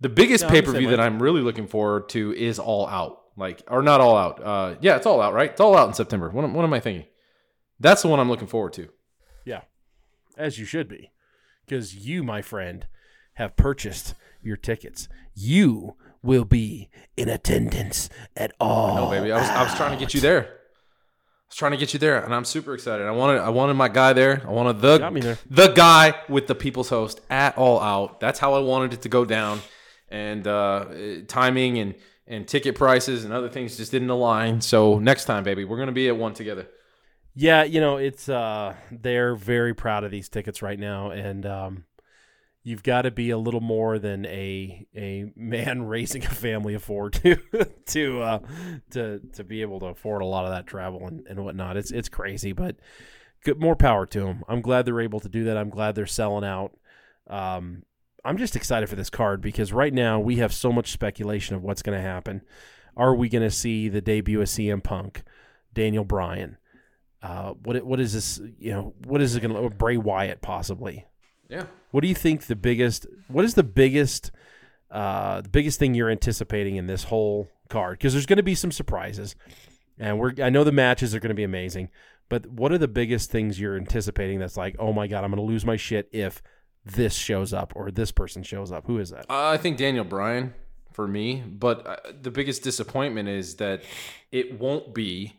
the 0.00 0.08
biggest 0.08 0.44
No, 0.44 0.50
pay 0.50 0.62
per 0.62 0.72
view 0.72 0.90
that. 0.90 1.00
I'm 1.00 1.22
really 1.22 1.40
looking 1.40 1.66
forward 1.66 2.08
to 2.10 2.32
is 2.34 2.58
All 2.58 2.86
Out. 2.86 3.21
Like 3.36 3.62
or 3.68 3.82
not 3.82 4.00
All 4.00 4.16
Out. 4.16 4.42
Uh, 4.42 4.74
yeah, 4.80 4.96
it's 4.96 5.06
All 5.06 5.20
Out, 5.20 5.32
right? 5.34 5.50
It's 5.50 5.60
All 5.60 5.76
Out 5.76 5.88
in 5.88 5.94
September. 5.94 6.28
What 6.30 6.44
am, 6.44 6.54
what 6.54 6.64
am 6.64 6.72
I 6.72 6.80
thinking? 6.80 7.06
That's 7.80 8.02
the 8.02 8.08
one 8.08 8.20
I'm 8.20 8.28
looking 8.28 8.46
forward 8.46 8.72
to. 8.74 8.88
Yeah, 9.44 9.62
as 10.36 10.58
you 10.58 10.64
should 10.64 10.88
be, 10.88 11.10
because 11.66 11.94
you, 11.96 12.22
my 12.22 12.42
friend, 12.42 12.86
have 13.34 13.56
purchased 13.56 14.14
your 14.42 14.56
tickets. 14.56 15.08
You 15.34 15.96
will 16.22 16.44
be 16.44 16.90
in 17.16 17.28
attendance 17.28 18.08
at 18.36 18.52
all. 18.60 18.94
No, 18.94 19.10
baby. 19.10 19.32
I 19.32 19.40
was 19.40 19.48
I 19.48 19.62
was 19.64 19.74
trying 19.74 19.92
to 19.92 19.98
get 19.98 20.14
you 20.14 20.20
there. 20.20 20.42
I 20.44 21.48
was 21.48 21.56
trying 21.56 21.72
to 21.72 21.78
get 21.78 21.92
you 21.92 21.98
there, 21.98 22.22
and 22.22 22.34
I'm 22.34 22.44
super 22.44 22.74
excited. 22.74 23.06
I 23.06 23.10
wanted 23.10 23.40
I 23.40 23.48
wanted 23.48 23.74
my 23.74 23.88
guy 23.88 24.12
there. 24.12 24.42
I 24.46 24.50
wanted 24.50 24.80
the 24.80 24.98
Got 24.98 25.12
me 25.12 25.20
there. 25.22 25.38
the 25.50 25.68
guy 25.68 26.14
with 26.28 26.46
the 26.46 26.54
people's 26.54 26.90
host 26.90 27.20
at 27.30 27.56
all 27.58 27.80
out. 27.80 28.20
That's 28.20 28.38
how 28.38 28.54
I 28.54 28.60
wanted 28.60 28.92
it 28.92 29.02
to 29.02 29.08
go 29.08 29.24
down. 29.24 29.60
And 30.10 30.46
uh, 30.46 30.84
timing 31.26 31.78
and 31.78 31.94
and 32.26 32.46
ticket 32.46 32.74
prices 32.74 33.24
and 33.24 33.32
other 33.32 33.48
things 33.48 33.76
just 33.76 33.92
didn't 33.92 34.10
align. 34.10 34.60
So 34.60 34.98
next 34.98 35.24
time, 35.24 35.44
baby, 35.44 35.64
we're 35.64 35.78
gonna 35.78 35.92
be 35.92 36.08
at 36.08 36.16
one 36.16 36.34
together. 36.34 36.68
Yeah, 37.34 37.64
you 37.64 37.80
know, 37.80 37.96
it's 37.96 38.28
uh 38.28 38.74
they're 38.90 39.34
very 39.34 39.74
proud 39.74 40.04
of 40.04 40.10
these 40.10 40.28
tickets 40.28 40.62
right 40.62 40.78
now 40.78 41.10
and 41.10 41.46
um 41.46 41.84
you've 42.64 42.82
got 42.82 43.02
to 43.02 43.10
be 43.10 43.30
a 43.30 43.38
little 43.38 43.60
more 43.60 43.98
than 43.98 44.24
a 44.26 44.86
a 44.94 45.32
man 45.34 45.82
raising 45.86 46.24
a 46.24 46.30
family 46.30 46.74
of 46.74 46.82
four 46.82 47.10
to 47.10 47.36
to 47.86 48.22
uh 48.22 48.38
to 48.90 49.20
to 49.32 49.44
be 49.44 49.62
able 49.62 49.80
to 49.80 49.86
afford 49.86 50.22
a 50.22 50.26
lot 50.26 50.44
of 50.44 50.50
that 50.50 50.66
travel 50.66 51.06
and, 51.06 51.26
and 51.26 51.44
whatnot. 51.44 51.76
It's 51.76 51.90
it's 51.90 52.08
crazy, 52.08 52.52
but 52.52 52.76
good 53.44 53.60
more 53.60 53.76
power 53.76 54.06
to 54.06 54.20
them. 54.20 54.44
I'm 54.48 54.60
glad 54.60 54.84
they're 54.84 55.00
able 55.00 55.20
to 55.20 55.28
do 55.28 55.44
that. 55.44 55.56
I'm 55.56 55.70
glad 55.70 55.94
they're 55.94 56.06
selling 56.06 56.44
out. 56.44 56.76
Um 57.28 57.82
I'm 58.24 58.38
just 58.38 58.56
excited 58.56 58.88
for 58.88 58.96
this 58.96 59.10
card 59.10 59.40
because 59.40 59.72
right 59.72 59.92
now 59.92 60.20
we 60.20 60.36
have 60.36 60.52
so 60.52 60.72
much 60.72 60.92
speculation 60.92 61.56
of 61.56 61.62
what's 61.62 61.82
going 61.82 61.98
to 61.98 62.02
happen. 62.02 62.42
Are 62.96 63.14
we 63.14 63.28
going 63.28 63.42
to 63.42 63.50
see 63.50 63.88
the 63.88 64.00
debut 64.00 64.40
of 64.40 64.48
CM 64.48 64.82
Punk, 64.82 65.22
Daniel 65.74 66.04
Bryan? 66.04 66.58
Uh, 67.22 67.52
what 67.62 67.84
what 67.84 68.00
is 68.00 68.12
this? 68.12 68.40
You 68.58 68.72
know, 68.72 68.94
what 69.04 69.20
is 69.20 69.36
it 69.36 69.40
going 69.40 69.54
to 69.54 69.70
Bray 69.70 69.96
Wyatt 69.96 70.42
possibly? 70.42 71.06
Yeah. 71.48 71.66
What 71.90 72.02
do 72.02 72.08
you 72.08 72.14
think 72.14 72.46
the 72.46 72.56
biggest? 72.56 73.06
What 73.28 73.44
is 73.44 73.54
the 73.54 73.62
biggest? 73.62 74.30
Uh, 74.90 75.40
the 75.40 75.48
biggest 75.48 75.78
thing 75.78 75.94
you're 75.94 76.10
anticipating 76.10 76.76
in 76.76 76.86
this 76.86 77.04
whole 77.04 77.48
card? 77.68 77.98
Because 77.98 78.12
there's 78.12 78.26
going 78.26 78.38
to 78.38 78.42
be 78.42 78.54
some 78.54 78.72
surprises, 78.72 79.36
and 79.98 80.18
we're 80.18 80.32
I 80.42 80.50
know 80.50 80.64
the 80.64 80.72
matches 80.72 81.14
are 81.14 81.20
going 81.20 81.30
to 81.30 81.34
be 81.34 81.44
amazing. 81.44 81.90
But 82.28 82.46
what 82.46 82.72
are 82.72 82.78
the 82.78 82.88
biggest 82.88 83.30
things 83.30 83.60
you're 83.60 83.76
anticipating? 83.76 84.38
That's 84.38 84.56
like, 84.56 84.74
oh 84.78 84.92
my 84.92 85.06
god, 85.06 85.22
I'm 85.22 85.30
going 85.30 85.44
to 85.44 85.50
lose 85.50 85.64
my 85.64 85.76
shit 85.76 86.08
if 86.12 86.42
this 86.84 87.14
shows 87.14 87.52
up 87.52 87.72
or 87.76 87.90
this 87.90 88.12
person 88.12 88.42
shows 88.42 88.72
up. 88.72 88.86
Who 88.86 88.98
is 88.98 89.10
that? 89.10 89.26
Uh, 89.28 89.48
I 89.48 89.56
think 89.56 89.76
Daniel 89.76 90.04
Bryan 90.04 90.54
for 90.92 91.06
me, 91.06 91.42
but 91.46 91.86
uh, 91.86 91.96
the 92.20 92.30
biggest 92.30 92.62
disappointment 92.62 93.28
is 93.28 93.56
that 93.56 93.82
it 94.30 94.58
won't 94.58 94.94
be 94.94 95.34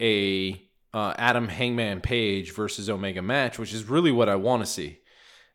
a 0.00 0.60
uh, 0.92 1.14
Adam 1.18 1.48
Hangman 1.48 2.00
Page 2.00 2.52
versus 2.52 2.88
Omega 2.88 3.22
match, 3.22 3.58
which 3.58 3.74
is 3.74 3.84
really 3.88 4.12
what 4.12 4.28
I 4.28 4.36
want 4.36 4.62
to 4.62 4.66
see. 4.66 4.98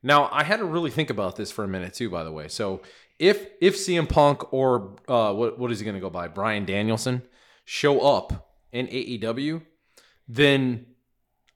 Now, 0.04 0.30
I 0.32 0.44
had 0.44 0.58
to 0.58 0.66
really 0.66 0.92
think 0.92 1.10
about 1.10 1.36
this 1.36 1.52
for 1.52 1.64
a 1.64 1.68
minute 1.68 1.94
too. 1.94 2.10
By 2.10 2.24
the 2.24 2.32
way, 2.32 2.48
so 2.48 2.82
if 3.18 3.48
if 3.62 3.76
CM 3.76 4.08
Punk 4.08 4.54
or 4.54 4.96
uh, 5.08 5.34
what 5.34 5.58
what 5.58 5.72
is 5.72 5.80
he 5.80 5.86
going 5.86 5.96
to 5.96 6.02
go 6.02 6.10
by, 6.10 6.28
Bryan 6.28 6.66
Danielson, 6.66 7.24
show 7.66 8.02
up 8.02 8.54
in 8.72 8.88
AEW, 8.88 9.62
then 10.28 10.86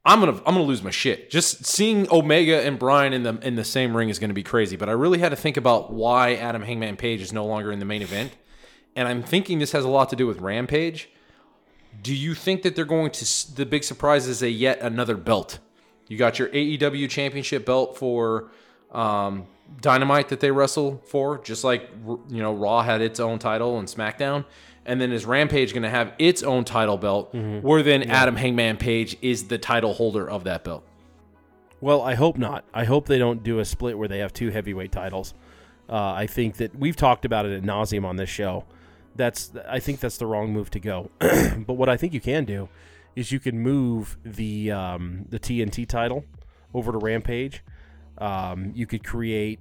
I'm 0.05 0.19
gonna 0.19 0.37
I'm 0.45 0.53
gonna 0.53 0.63
lose 0.63 0.83
my 0.83 0.89
shit. 0.89 1.29
Just 1.29 1.65
seeing 1.65 2.11
Omega 2.11 2.61
and 2.61 2.77
Bryan 2.77 3.13
in 3.13 3.23
the 3.23 3.37
in 3.41 3.55
the 3.55 3.63
same 3.63 3.95
ring 3.95 4.09
is 4.09 4.19
gonna 4.19 4.33
be 4.33 4.43
crazy. 4.43 4.75
But 4.75 4.89
I 4.89 4.91
really 4.91 5.19
had 5.19 5.29
to 5.29 5.35
think 5.35 5.55
about 5.55 5.93
why 5.93 6.35
Adam 6.35 6.61
Hangman 6.61 6.97
Page 6.97 7.21
is 7.21 7.31
no 7.31 7.45
longer 7.45 7.71
in 7.71 7.79
the 7.79 7.85
main 7.85 8.01
event, 8.01 8.35
and 8.95 9.07
I'm 9.07 9.23
thinking 9.23 9.59
this 9.59 9.71
has 9.71 9.85
a 9.85 9.89
lot 9.89 10.09
to 10.09 10.15
do 10.15 10.27
with 10.27 10.39
Rampage. 10.39 11.09
Do 12.01 12.13
you 12.13 12.33
think 12.33 12.63
that 12.63 12.75
they're 12.75 12.85
going 12.85 13.11
to 13.11 13.55
the 13.55 13.65
big 13.65 13.83
surprise 13.83 14.27
is 14.27 14.41
a 14.41 14.49
yet 14.49 14.79
another 14.81 15.15
belt? 15.15 15.59
You 16.09 16.17
got 16.17 16.37
your 16.37 16.49
AEW 16.49 17.09
Championship 17.09 17.65
belt 17.65 17.97
for 17.97 18.51
um, 18.91 19.47
Dynamite 19.79 20.29
that 20.29 20.41
they 20.41 20.51
wrestle 20.51 21.01
for, 21.05 21.37
just 21.37 21.63
like 21.63 21.89
you 22.05 22.41
know 22.41 22.53
Raw 22.53 22.81
had 22.81 22.99
its 22.99 23.21
own 23.21 23.39
title 23.39 23.79
and 23.79 23.87
SmackDown 23.87 24.43
and 24.85 24.99
then 24.99 25.11
is 25.11 25.25
Rampage 25.25 25.73
going 25.73 25.83
to 25.83 25.89
have 25.89 26.13
its 26.19 26.43
own 26.43 26.65
title 26.65 26.97
belt, 26.97 27.33
mm-hmm. 27.33 27.65
where 27.65 27.83
then 27.83 28.01
yeah. 28.01 28.21
Adam 28.21 28.35
Hangman 28.35 28.77
Page 28.77 29.17
is 29.21 29.47
the 29.47 29.57
title 29.57 29.93
holder 29.93 30.29
of 30.29 30.43
that 30.43 30.63
belt? 30.63 30.83
Well, 31.81 32.01
I 32.01 32.15
hope 32.15 32.37
not. 32.37 32.63
I 32.73 32.85
hope 32.85 33.07
they 33.07 33.17
don't 33.17 33.43
do 33.43 33.59
a 33.59 33.65
split 33.65 33.97
where 33.97 34.07
they 34.07 34.19
have 34.19 34.31
two 34.33 34.49
heavyweight 34.51 34.91
titles. 34.91 35.33
Uh, 35.89 36.13
I 36.13 36.27
think 36.27 36.57
that 36.57 36.75
we've 36.75 36.95
talked 36.95 37.25
about 37.25 37.45
it 37.45 37.55
at 37.57 37.63
nauseum 37.63 38.05
on 38.05 38.15
this 38.15 38.29
show. 38.29 38.65
That's 39.15 39.51
I 39.67 39.79
think 39.79 39.99
that's 39.99 40.17
the 40.17 40.25
wrong 40.25 40.53
move 40.53 40.69
to 40.71 40.79
go. 40.79 41.11
but 41.19 41.73
what 41.73 41.89
I 41.89 41.97
think 41.97 42.13
you 42.13 42.21
can 42.21 42.45
do 42.45 42.69
is 43.15 43.31
you 43.31 43.39
can 43.39 43.59
move 43.59 44.17
the 44.23 44.71
um, 44.71 45.25
the 45.29 45.39
TNT 45.39 45.87
title 45.87 46.25
over 46.73 46.91
to 46.91 46.97
Rampage. 46.97 47.63
Um, 48.17 48.71
you 48.73 48.87
could 48.87 49.03
create 49.03 49.59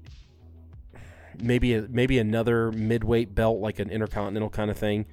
maybe 1.41 1.75
a, 1.75 1.83
maybe 1.83 2.19
another 2.19 2.73
midweight 2.73 3.35
belt 3.35 3.61
like 3.61 3.79
an 3.79 3.91
intercontinental 3.91 4.51
kind 4.51 4.71
of 4.71 4.79
thing, 4.79 5.07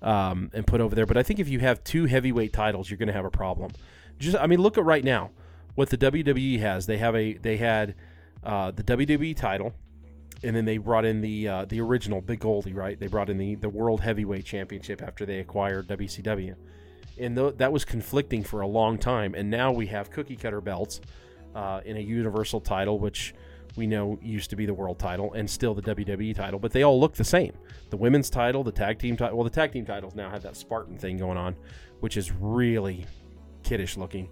um, 0.00 0.50
and 0.52 0.66
put 0.66 0.80
over 0.80 0.94
there. 0.94 1.06
But 1.06 1.16
I 1.16 1.22
think 1.22 1.40
if 1.40 1.48
you 1.48 1.60
have 1.60 1.82
two 1.84 2.06
heavyweight 2.06 2.52
titles, 2.52 2.90
you're 2.90 2.98
going 2.98 3.08
to 3.08 3.12
have 3.12 3.24
a 3.24 3.30
problem. 3.30 3.72
Just 4.18 4.36
I 4.36 4.46
mean, 4.46 4.60
look 4.60 4.78
at 4.78 4.84
right 4.84 5.04
now 5.04 5.30
what 5.74 5.90
the 5.90 5.98
WWE 5.98 6.60
has. 6.60 6.86
They 6.86 6.98
have 6.98 7.14
a 7.16 7.34
they 7.34 7.56
had 7.56 7.94
uh, 8.42 8.70
the 8.70 8.82
WWE 8.82 9.36
title, 9.36 9.74
and 10.42 10.54
then 10.54 10.64
they 10.64 10.78
brought 10.78 11.04
in 11.04 11.20
the 11.20 11.48
uh, 11.48 11.64
the 11.64 11.80
original 11.80 12.20
Big 12.20 12.40
Goldie, 12.40 12.72
right? 12.72 12.98
They 12.98 13.06
brought 13.06 13.30
in 13.30 13.38
the 13.38 13.54
the 13.54 13.68
World 13.68 14.00
Heavyweight 14.00 14.44
Championship 14.44 15.02
after 15.02 15.24
they 15.24 15.38
acquired 15.38 15.88
WCW, 15.88 16.56
and 17.18 17.36
th- 17.36 17.54
that 17.56 17.72
was 17.72 17.84
conflicting 17.84 18.42
for 18.42 18.60
a 18.60 18.66
long 18.66 18.98
time. 18.98 19.34
And 19.34 19.50
now 19.50 19.72
we 19.72 19.86
have 19.86 20.10
cookie 20.10 20.36
cutter 20.36 20.60
belts 20.60 21.00
uh, 21.54 21.80
in 21.84 21.96
a 21.96 22.00
Universal 22.00 22.60
title, 22.62 22.98
which 22.98 23.34
we 23.76 23.86
know 23.86 24.18
used 24.22 24.50
to 24.50 24.56
be 24.56 24.66
the 24.66 24.74
world 24.74 24.98
title 24.98 25.32
and 25.32 25.48
still 25.48 25.74
the 25.74 25.82
WWE 25.82 26.34
title, 26.34 26.58
but 26.58 26.72
they 26.72 26.82
all 26.82 27.00
look 27.00 27.14
the 27.14 27.24
same. 27.24 27.52
The 27.90 27.96
women's 27.96 28.30
title, 28.30 28.62
the 28.64 28.72
tag 28.72 28.98
team 28.98 29.16
title, 29.16 29.36
well, 29.36 29.44
the 29.44 29.50
tag 29.50 29.72
team 29.72 29.86
titles 29.86 30.14
now 30.14 30.30
have 30.30 30.42
that 30.42 30.56
Spartan 30.56 30.98
thing 30.98 31.18
going 31.18 31.38
on, 31.38 31.56
which 32.00 32.16
is 32.16 32.32
really 32.32 33.06
kiddish 33.62 33.96
looking. 33.96 34.28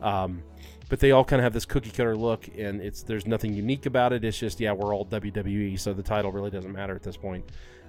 Um, 0.00 0.42
but 0.88 1.00
they 1.00 1.12
all 1.12 1.24
kind 1.24 1.40
of 1.40 1.44
have 1.44 1.52
this 1.52 1.64
cookie 1.64 1.90
cutter 1.90 2.16
look, 2.16 2.48
and 2.58 2.80
it's 2.80 3.02
there's 3.02 3.26
nothing 3.26 3.54
unique 3.54 3.86
about 3.86 4.12
it. 4.12 4.24
It's 4.24 4.38
just 4.38 4.60
yeah, 4.60 4.72
we're 4.72 4.94
all 4.94 5.06
WWE, 5.06 5.78
so 5.78 5.94
the 5.94 6.02
title 6.02 6.30
really 6.30 6.50
doesn't 6.50 6.72
matter 6.72 6.94
at 6.94 7.02
this 7.02 7.16
point. 7.16 7.44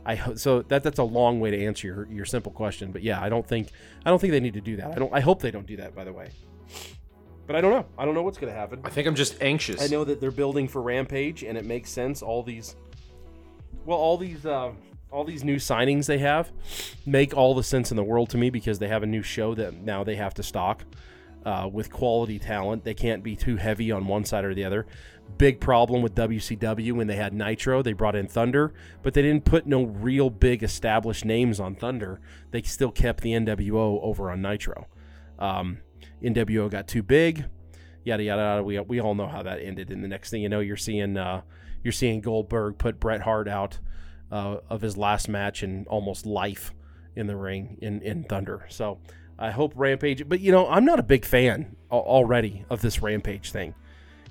I 0.05 0.35
so 0.35 0.61
that 0.63 0.83
that's 0.83 0.99
a 0.99 1.03
long 1.03 1.39
way 1.39 1.51
to 1.51 1.65
answer 1.65 1.87
your, 1.87 2.07
your 2.09 2.25
simple 2.25 2.51
question, 2.51 2.91
but 2.91 3.01
yeah, 3.03 3.21
I 3.21 3.27
don't 3.27 3.45
think 3.45 3.69
I 4.05 4.09
don't 4.09 4.19
think 4.19 4.31
they 4.31 4.39
need 4.39 4.53
to 4.53 4.61
do 4.61 4.77
that. 4.77 4.91
I 4.91 4.95
don't. 4.95 5.13
I 5.13 5.19
hope 5.19 5.41
they 5.41 5.51
don't 5.51 5.67
do 5.67 5.77
that. 5.77 5.95
By 5.95 6.03
the 6.03 6.13
way. 6.13 6.29
But 7.47 7.55
I 7.55 7.61
don't 7.61 7.71
know. 7.71 7.85
I 7.97 8.05
don't 8.05 8.15
know 8.15 8.23
what's 8.23 8.37
going 8.37 8.51
to 8.51 8.57
happen. 8.57 8.81
I 8.83 8.89
think 8.89 9.07
I'm 9.07 9.15
just 9.15 9.41
anxious. 9.41 9.81
I 9.81 9.87
know 9.87 10.03
that 10.03 10.19
they're 10.19 10.31
building 10.31 10.67
for 10.67 10.81
Rampage, 10.81 11.43
and 11.43 11.57
it 11.57 11.65
makes 11.65 11.91
sense. 11.91 12.21
All 12.21 12.41
these, 12.41 12.75
well, 13.85 13.97
all 13.97 14.17
these, 14.17 14.45
uh, 14.45 14.71
all 15.11 15.23
these 15.23 15.43
new 15.43 15.57
signings 15.57 16.07
they 16.07 16.17
have 16.17 16.51
make 17.05 17.35
all 17.35 17.53
the 17.53 17.63
sense 17.63 17.91
in 17.91 17.97
the 17.97 18.03
world 18.03 18.29
to 18.31 18.37
me 18.37 18.49
because 18.49 18.79
they 18.79 18.87
have 18.87 19.03
a 19.03 19.07
new 19.07 19.21
show 19.21 19.53
that 19.55 19.73
now 19.75 20.03
they 20.03 20.15
have 20.15 20.33
to 20.33 20.43
stock 20.43 20.83
uh, 21.45 21.69
with 21.71 21.91
quality 21.91 22.39
talent. 22.39 22.83
They 22.83 22.93
can't 22.93 23.23
be 23.23 23.35
too 23.35 23.55
heavy 23.55 23.91
on 23.91 24.07
one 24.07 24.25
side 24.25 24.43
or 24.43 24.53
the 24.53 24.65
other. 24.65 24.87
Big 25.37 25.59
problem 25.59 26.01
with 26.01 26.15
WCW 26.15 26.93
when 26.93 27.07
they 27.07 27.15
had 27.15 27.33
Nitro, 27.33 27.81
they 27.81 27.93
brought 27.93 28.15
in 28.15 28.27
Thunder, 28.27 28.73
but 29.03 29.13
they 29.13 29.21
didn't 29.21 29.45
put 29.45 29.65
no 29.65 29.83
real 29.83 30.29
big 30.29 30.63
established 30.63 31.25
names 31.25 31.59
on 31.59 31.75
Thunder. 31.75 32.19
They 32.51 32.61
still 32.61 32.91
kept 32.91 33.21
the 33.21 33.31
NWO 33.31 34.01
over 34.01 34.31
on 34.31 34.41
Nitro. 34.41 34.87
Um, 35.37 35.79
NWO 36.23 36.69
got 36.69 36.87
too 36.87 37.03
big, 37.03 37.45
yada 38.03 38.23
yada 38.23 38.41
yada. 38.41 38.63
We 38.63 38.79
we 38.79 38.99
all 38.99 39.15
know 39.15 39.27
how 39.27 39.43
that 39.43 39.59
ended. 39.59 39.89
And 39.91 40.03
the 40.03 40.07
next 40.07 40.29
thing 40.29 40.41
you 40.41 40.49
know, 40.49 40.59
you're 40.59 40.77
seeing 40.77 41.17
uh, 41.17 41.41
you're 41.83 41.91
seeing 41.91 42.21
Goldberg 42.21 42.77
put 42.77 42.99
Bret 42.99 43.21
Hart 43.21 43.47
out 43.47 43.79
uh, 44.31 44.57
of 44.69 44.81
his 44.81 44.97
last 44.97 45.29
match 45.29 45.63
and 45.63 45.87
almost 45.87 46.25
life 46.25 46.73
in 47.15 47.27
the 47.27 47.35
ring 47.35 47.77
in 47.81 48.01
in 48.01 48.23
Thunder. 48.23 48.65
So 48.69 48.99
I 49.37 49.51
hope 49.51 49.73
Rampage. 49.75 50.27
But 50.27 50.39
you 50.39 50.51
know, 50.51 50.67
I'm 50.67 50.85
not 50.85 50.99
a 50.99 51.03
big 51.03 51.25
fan 51.25 51.75
already 51.91 52.65
of 52.69 52.81
this 52.81 53.01
Rampage 53.01 53.51
thing. 53.51 53.75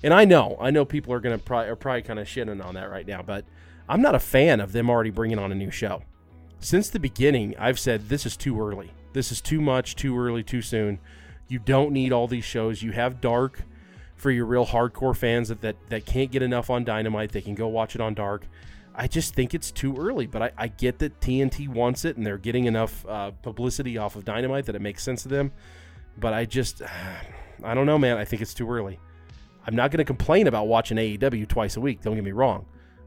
And 0.03 0.13
I 0.13 0.25
know, 0.25 0.57
I 0.59 0.71
know 0.71 0.85
people 0.85 1.13
are 1.13 1.19
gonna 1.19 1.37
probably 1.37 1.69
are 1.69 1.75
probably 1.75 2.01
kind 2.03 2.19
of 2.19 2.27
shitting 2.27 2.63
on 2.63 2.75
that 2.75 2.89
right 2.89 3.07
now, 3.07 3.21
but 3.21 3.45
I'm 3.87 4.01
not 4.01 4.15
a 4.15 4.19
fan 4.19 4.59
of 4.59 4.71
them 4.71 4.89
already 4.89 5.11
bringing 5.11 5.39
on 5.39 5.51
a 5.51 5.55
new 5.55 5.71
show. 5.71 6.03
Since 6.59 6.89
the 6.89 6.99
beginning, 6.99 7.55
I've 7.59 7.79
said 7.79 8.09
this 8.09 8.25
is 8.25 8.35
too 8.35 8.59
early. 8.59 8.91
This 9.13 9.31
is 9.31 9.39
too 9.39 9.61
much, 9.61 9.95
too 9.95 10.17
early, 10.17 10.43
too 10.43 10.61
soon. 10.61 10.99
You 11.47 11.59
don't 11.59 11.91
need 11.91 12.11
all 12.11 12.27
these 12.27 12.45
shows. 12.45 12.81
You 12.81 12.91
have 12.91 13.21
Dark 13.21 13.61
for 14.15 14.31
your 14.31 14.45
real 14.45 14.65
hardcore 14.65 15.15
fans 15.15 15.49
that, 15.49 15.61
that, 15.61 15.75
that 15.89 16.05
can't 16.05 16.31
get 16.31 16.41
enough 16.41 16.69
on 16.69 16.83
Dynamite. 16.83 17.31
They 17.31 17.41
can 17.41 17.55
go 17.55 17.67
watch 17.67 17.95
it 17.95 18.01
on 18.01 18.13
Dark. 18.13 18.47
I 18.95 19.07
just 19.07 19.35
think 19.35 19.53
it's 19.53 19.71
too 19.71 19.95
early, 19.97 20.25
but 20.25 20.41
I, 20.41 20.51
I 20.57 20.67
get 20.69 20.99
that 20.99 21.19
TNT 21.19 21.67
wants 21.67 22.05
it 22.05 22.15
and 22.15 22.25
they're 22.25 22.37
getting 22.37 22.65
enough 22.65 23.05
uh, 23.05 23.31
publicity 23.31 23.97
off 23.97 24.15
of 24.15 24.23
Dynamite 24.23 24.65
that 24.67 24.75
it 24.75 24.81
makes 24.81 25.03
sense 25.03 25.23
to 25.23 25.29
them. 25.29 25.51
But 26.17 26.33
I 26.33 26.45
just, 26.45 26.81
I 27.63 27.73
don't 27.73 27.85
know, 27.85 27.97
man. 27.97 28.17
I 28.17 28.25
think 28.25 28.41
it's 28.41 28.53
too 28.53 28.69
early. 28.69 28.99
I'm 29.67 29.75
not 29.75 29.91
going 29.91 29.97
to 29.97 30.05
complain 30.05 30.47
about 30.47 30.67
watching 30.67 30.97
AEW 30.97 31.47
twice 31.47 31.75
a 31.75 31.81
week. 31.81 32.01
Don't 32.01 32.15
get 32.15 32.23
me 32.23 32.31
wrong, 32.31 32.65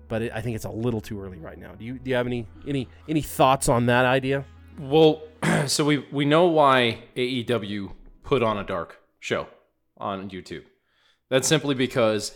but 0.09 0.23
it, 0.23 0.33
I 0.35 0.41
think 0.41 0.57
it's 0.57 0.65
a 0.65 0.71
little 0.71 1.01
too 1.01 1.21
early 1.21 1.39
right 1.39 1.59
now. 1.59 1.73
Do 1.73 1.85
you 1.85 1.99
do 1.99 2.11
you 2.11 2.17
have 2.17 2.27
any 2.27 2.47
any 2.67 2.89
any 3.09 3.23
thoughts 3.23 3.69
on 3.69 3.87
that 3.87 4.05
idea? 4.05 4.45
Well, 4.79 5.23
so 5.67 5.85
we 5.85 5.99
we 6.11 6.25
know 6.25 6.47
why 6.47 7.05
AEW 7.17 7.93
put 8.29 8.43
on 8.43 8.59
a 8.59 8.65
dark 8.65 9.01
show 9.21 9.49
on 9.97 10.29
YouTube. 10.29 10.65
That's 11.31 11.49
simply 11.49 11.75
because 11.75 12.35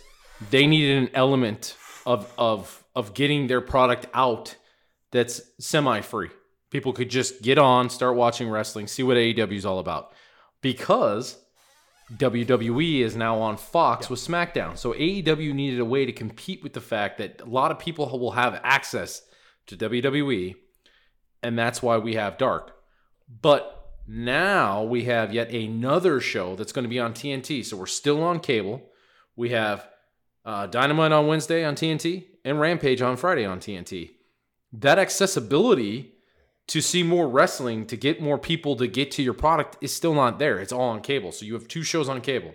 they 0.49 0.65
needed 0.65 1.03
an 1.03 1.09
element 1.13 1.77
of 2.07 2.33
of 2.35 2.83
of 2.95 3.13
getting 3.13 3.45
their 3.45 3.61
product 3.61 4.07
out 4.11 4.55
that's 5.11 5.39
semi 5.59 6.01
free. 6.01 6.31
People 6.71 6.93
could 6.93 7.11
just 7.11 7.43
get 7.43 7.59
on, 7.59 7.91
start 7.91 8.15
watching 8.15 8.49
wrestling, 8.49 8.87
see 8.87 9.03
what 9.03 9.17
AEW 9.17 9.53
is 9.53 9.67
all 9.67 9.77
about. 9.77 10.13
Because 10.61 11.37
WWE 12.13 13.01
is 13.01 13.15
now 13.15 13.37
on 13.37 13.55
Fox 13.55 14.07
yeah. 14.07 14.09
with 14.09 14.19
SmackDown. 14.19 14.75
So 14.75 14.93
AEW 14.93 15.53
needed 15.53 15.79
a 15.79 15.85
way 15.85 16.07
to 16.07 16.11
compete 16.11 16.63
with 16.63 16.73
the 16.73 16.81
fact 16.81 17.19
that 17.19 17.41
a 17.41 17.45
lot 17.45 17.69
of 17.69 17.77
people 17.77 18.17
will 18.17 18.31
have 18.31 18.59
access 18.63 19.21
to 19.67 19.77
WWE, 19.77 20.55
and 21.43 21.57
that's 21.57 21.83
why 21.83 21.99
we 21.99 22.15
have 22.15 22.39
Dark. 22.39 22.75
But 23.41 23.82
now 24.07 24.83
we 24.83 25.05
have 25.05 25.33
yet 25.33 25.51
another 25.51 26.19
show 26.19 26.55
that's 26.55 26.71
going 26.71 26.83
to 26.83 26.89
be 26.89 26.99
on 26.99 27.13
TNT. 27.13 27.63
So 27.65 27.77
we're 27.77 27.85
still 27.85 28.23
on 28.23 28.39
cable. 28.39 28.81
We 29.35 29.49
have 29.49 29.87
uh, 30.45 30.67
Dynamite 30.67 31.11
on 31.11 31.27
Wednesday 31.27 31.63
on 31.63 31.75
TNT 31.75 32.25
and 32.43 32.59
Rampage 32.59 33.01
on 33.01 33.17
Friday 33.17 33.45
on 33.45 33.59
TNT. 33.59 34.11
That 34.73 34.99
accessibility 34.99 36.13
to 36.67 36.81
see 36.81 37.03
more 37.03 37.27
wrestling, 37.27 37.85
to 37.87 37.97
get 37.97 38.21
more 38.21 38.37
people 38.37 38.75
to 38.77 38.87
get 38.87 39.11
to 39.11 39.23
your 39.23 39.33
product 39.33 39.77
is 39.81 39.93
still 39.93 40.13
not 40.13 40.39
there. 40.39 40.59
It's 40.59 40.71
all 40.71 40.89
on 40.89 41.01
cable. 41.01 41.31
So 41.31 41.45
you 41.45 41.53
have 41.53 41.67
two 41.67 41.83
shows 41.83 42.09
on 42.09 42.21
cable. 42.21 42.53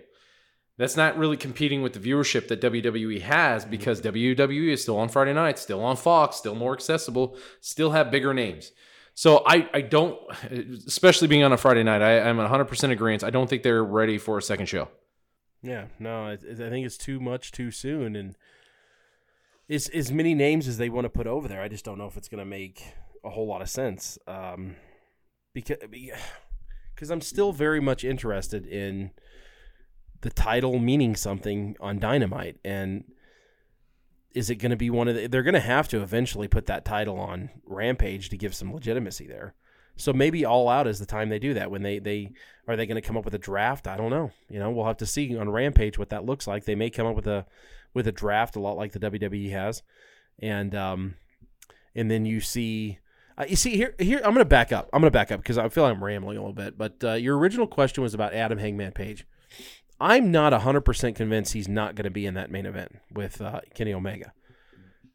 That's 0.77 0.95
not 0.95 1.17
really 1.17 1.37
competing 1.37 1.81
with 1.81 1.93
the 1.93 1.99
viewership 1.99 2.47
that 2.47 2.61
WWE 2.61 3.21
has 3.21 3.65
because 3.65 4.01
WWE 4.01 4.69
is 4.71 4.81
still 4.81 4.97
on 4.97 5.09
Friday 5.09 5.33
nights, 5.33 5.61
still 5.61 5.83
on 5.83 5.97
Fox, 5.97 6.37
still 6.37 6.55
more 6.55 6.73
accessible, 6.73 7.37
still 7.59 7.91
have 7.91 8.11
bigger 8.11 8.33
names. 8.33 8.71
So 9.19 9.43
I, 9.45 9.69
I 9.73 9.81
don't, 9.81 10.17
especially 10.87 11.27
being 11.27 11.43
on 11.43 11.51
a 11.51 11.57
Friday 11.57 11.83
night, 11.83 12.01
I, 12.01 12.21
I'm 12.21 12.37
100% 12.37 12.89
agreement. 12.89 13.21
I 13.21 13.29
don't 13.29 13.49
think 13.49 13.63
they're 13.63 13.83
ready 13.83 14.17
for 14.17 14.37
a 14.37 14.41
second 14.41 14.67
show. 14.67 14.87
Yeah, 15.61 15.87
no, 15.99 16.27
I, 16.27 16.31
I 16.31 16.37
think 16.37 16.85
it's 16.85 16.95
too 16.95 17.19
much 17.19 17.51
too 17.51 17.69
soon, 17.69 18.15
and 18.15 18.37
it's 19.67 19.89
as 19.89 20.09
many 20.09 20.33
names 20.33 20.69
as 20.69 20.77
they 20.77 20.87
want 20.87 21.03
to 21.03 21.09
put 21.09 21.27
over 21.27 21.49
there. 21.49 21.61
I 21.61 21.67
just 21.67 21.83
don't 21.83 21.97
know 21.97 22.07
if 22.07 22.15
it's 22.15 22.29
going 22.29 22.39
to 22.39 22.45
make 22.45 22.81
a 23.21 23.29
whole 23.29 23.45
lot 23.45 23.61
of 23.61 23.69
sense. 23.69 24.17
Um, 24.25 24.77
because 25.53 25.79
because 26.95 27.11
I'm 27.11 27.19
still 27.19 27.51
very 27.51 27.81
much 27.81 28.05
interested 28.05 28.65
in 28.65 29.11
the 30.21 30.29
title 30.29 30.79
meaning 30.79 31.17
something 31.17 31.75
on 31.81 31.99
Dynamite, 31.99 32.55
and 32.63 33.03
is 34.33 34.49
it 34.49 34.55
going 34.55 34.71
to 34.71 34.77
be 34.77 34.89
one 34.89 35.07
of 35.07 35.15
the? 35.15 35.27
They're 35.27 35.43
going 35.43 35.53
to 35.53 35.59
have 35.59 35.87
to 35.89 36.01
eventually 36.01 36.47
put 36.47 36.67
that 36.67 36.85
title 36.85 37.19
on 37.19 37.49
Rampage 37.65 38.29
to 38.29 38.37
give 38.37 38.53
some 38.53 38.73
legitimacy 38.73 39.27
there. 39.27 39.55
So 39.95 40.13
maybe 40.13 40.45
All 40.45 40.69
Out 40.69 40.87
is 40.87 40.99
the 40.99 41.05
time 41.05 41.29
they 41.29 41.39
do 41.39 41.53
that. 41.55 41.71
When 41.71 41.81
they 41.81 41.99
they 41.99 42.31
are 42.67 42.75
they 42.75 42.85
going 42.85 43.01
to 43.01 43.05
come 43.05 43.17
up 43.17 43.25
with 43.25 43.33
a 43.33 43.39
draft? 43.39 43.87
I 43.87 43.97
don't 43.97 44.11
know. 44.11 44.31
You 44.49 44.59
know, 44.59 44.71
we'll 44.71 44.85
have 44.85 44.97
to 44.97 45.05
see 45.05 45.35
on 45.37 45.49
Rampage 45.49 45.97
what 45.97 46.09
that 46.09 46.25
looks 46.25 46.47
like. 46.47 46.65
They 46.65 46.75
may 46.75 46.89
come 46.89 47.07
up 47.07 47.15
with 47.15 47.27
a 47.27 47.45
with 47.93 48.07
a 48.07 48.11
draft 48.11 48.55
a 48.55 48.59
lot 48.59 48.77
like 48.77 48.91
the 48.91 48.99
WWE 48.99 49.51
has, 49.51 49.81
and 50.39 50.75
um, 50.75 51.15
and 51.95 52.09
then 52.09 52.25
you 52.25 52.39
see. 52.39 52.99
Uh, 53.37 53.45
you 53.47 53.55
see 53.55 53.77
here, 53.77 53.95
here 53.97 54.17
I'm 54.17 54.33
going 54.33 54.39
to 54.39 54.45
back 54.45 54.73
up. 54.73 54.89
I'm 54.91 54.99
going 54.99 55.07
to 55.07 55.17
back 55.17 55.31
up 55.31 55.39
because 55.39 55.57
I 55.57 55.69
feel 55.69 55.85
like 55.85 55.95
I'm 55.95 56.03
rambling 56.03 56.35
a 56.35 56.41
little 56.41 56.53
bit. 56.53 56.77
But 56.77 57.01
uh, 57.01 57.13
your 57.13 57.37
original 57.37 57.67
question 57.67 58.03
was 58.03 58.13
about 58.13 58.33
Adam 58.33 58.57
Hangman 58.57 58.91
Page. 58.91 59.25
I'm 59.99 60.31
not 60.31 60.53
100% 60.53 61.15
convinced 61.15 61.53
he's 61.53 61.67
not 61.67 61.95
going 61.95 62.05
to 62.05 62.09
be 62.09 62.25
in 62.25 62.33
that 62.35 62.51
main 62.51 62.65
event 62.65 62.99
with 63.11 63.41
uh, 63.41 63.61
Kenny 63.73 63.93
Omega. 63.93 64.33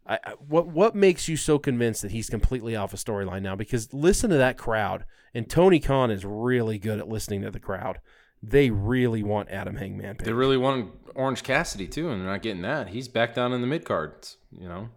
I, 0.06 0.18
I, 0.22 0.32
what 0.32 0.66
what 0.66 0.94
makes 0.94 1.28
you 1.28 1.36
so 1.36 1.58
convinced 1.58 2.02
that 2.02 2.10
he's 2.10 2.28
completely 2.28 2.76
off 2.76 2.92
a 2.92 2.96
storyline 2.96 3.42
now? 3.42 3.56
Because 3.56 3.92
listen 3.94 4.28
to 4.30 4.36
that 4.36 4.58
crowd, 4.58 5.04
and 5.32 5.48
Tony 5.48 5.80
Khan 5.80 6.10
is 6.10 6.24
really 6.26 6.78
good 6.78 6.98
at 6.98 7.08
listening 7.08 7.42
to 7.42 7.50
the 7.50 7.60
crowd. 7.60 8.00
They 8.42 8.68
really 8.70 9.22
want 9.22 9.48
Adam 9.48 9.76
Hangman 9.76 10.16
Page. 10.16 10.26
They 10.26 10.34
really 10.34 10.58
want 10.58 10.92
Orange 11.14 11.42
Cassidy 11.42 11.88
too, 11.88 12.10
and 12.10 12.20
they're 12.20 12.30
not 12.30 12.42
getting 12.42 12.60
that. 12.62 12.88
He's 12.88 13.08
back 13.08 13.34
down 13.34 13.54
in 13.54 13.62
the 13.62 13.66
mid 13.66 13.86
cards, 13.86 14.36
you 14.52 14.68
know. 14.68 14.90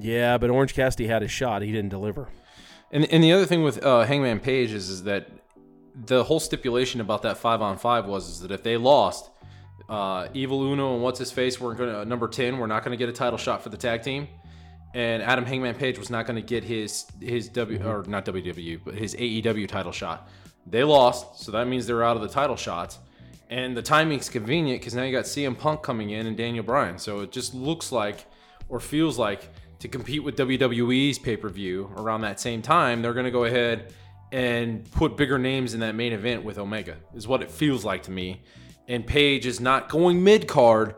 Yeah, 0.00 0.38
but 0.38 0.48
Orange 0.48 0.74
Cassidy 0.74 1.06
had 1.06 1.20
his 1.20 1.30
shot. 1.30 1.60
He 1.60 1.70
didn't 1.70 1.90
deliver. 1.90 2.28
And 2.90 3.04
and 3.12 3.22
the 3.22 3.32
other 3.32 3.44
thing 3.44 3.62
with 3.62 3.84
uh, 3.84 4.04
Hangman 4.04 4.40
Page 4.40 4.72
is 4.72 4.88
is 4.88 5.02
that 5.02 5.28
the 5.94 6.24
whole 6.24 6.40
stipulation 6.40 7.00
about 7.00 7.22
that 7.22 7.38
five 7.38 7.62
on 7.62 7.78
five 7.78 8.06
was 8.06 8.28
is 8.28 8.40
that 8.40 8.50
if 8.50 8.62
they 8.62 8.76
lost, 8.76 9.30
uh, 9.88 10.28
Evil 10.34 10.62
Uno 10.62 10.94
and 10.94 11.02
what's 11.02 11.18
his 11.18 11.30
face 11.30 11.60
weren't 11.60 11.78
going 11.78 11.92
to 11.92 12.04
number 12.04 12.28
ten. 12.28 12.58
We're 12.58 12.66
not 12.66 12.84
going 12.84 12.96
to 12.96 13.02
get 13.02 13.08
a 13.08 13.12
title 13.12 13.38
shot 13.38 13.62
for 13.62 13.68
the 13.68 13.76
tag 13.76 14.02
team, 14.02 14.28
and 14.94 15.22
Adam 15.22 15.44
Hangman 15.44 15.74
Page 15.74 15.98
was 15.98 16.10
not 16.10 16.26
going 16.26 16.36
to 16.36 16.46
get 16.46 16.64
his 16.64 17.06
his 17.20 17.48
W 17.50 17.86
or 17.86 18.04
not 18.04 18.24
WWE 18.24 18.80
but 18.84 18.94
his 18.94 19.14
AEW 19.14 19.68
title 19.68 19.92
shot. 19.92 20.28
They 20.66 20.82
lost, 20.82 21.40
so 21.40 21.52
that 21.52 21.68
means 21.68 21.86
they're 21.86 22.04
out 22.04 22.16
of 22.16 22.22
the 22.22 22.28
title 22.28 22.56
shots. 22.56 22.98
And 23.50 23.76
the 23.76 23.82
timing's 23.82 24.30
convenient 24.30 24.80
because 24.80 24.94
now 24.94 25.02
you 25.02 25.12
got 25.12 25.26
CM 25.26 25.56
Punk 25.56 25.82
coming 25.82 26.10
in 26.10 26.26
and 26.26 26.36
Daniel 26.36 26.64
Bryan. 26.64 26.98
So 26.98 27.20
it 27.20 27.30
just 27.30 27.54
looks 27.54 27.92
like 27.92 28.24
or 28.70 28.80
feels 28.80 29.18
like 29.18 29.50
to 29.80 29.88
compete 29.88 30.24
with 30.24 30.36
WWE's 30.36 31.18
pay 31.18 31.36
per 31.36 31.50
view 31.50 31.90
around 31.98 32.22
that 32.22 32.40
same 32.40 32.62
time, 32.62 33.02
they're 33.02 33.12
going 33.12 33.26
to 33.26 33.30
go 33.30 33.44
ahead 33.44 33.92
and 34.34 34.90
put 34.90 35.16
bigger 35.16 35.38
names 35.38 35.74
in 35.74 35.80
that 35.80 35.94
main 35.94 36.12
event 36.12 36.42
with 36.42 36.58
Omega, 36.58 36.96
is 37.14 37.28
what 37.28 37.40
it 37.40 37.52
feels 37.52 37.84
like 37.84 38.02
to 38.02 38.10
me. 38.10 38.42
And 38.88 39.06
Page 39.06 39.46
is 39.46 39.60
not 39.60 39.88
going 39.88 40.24
mid 40.24 40.48
card, 40.48 40.96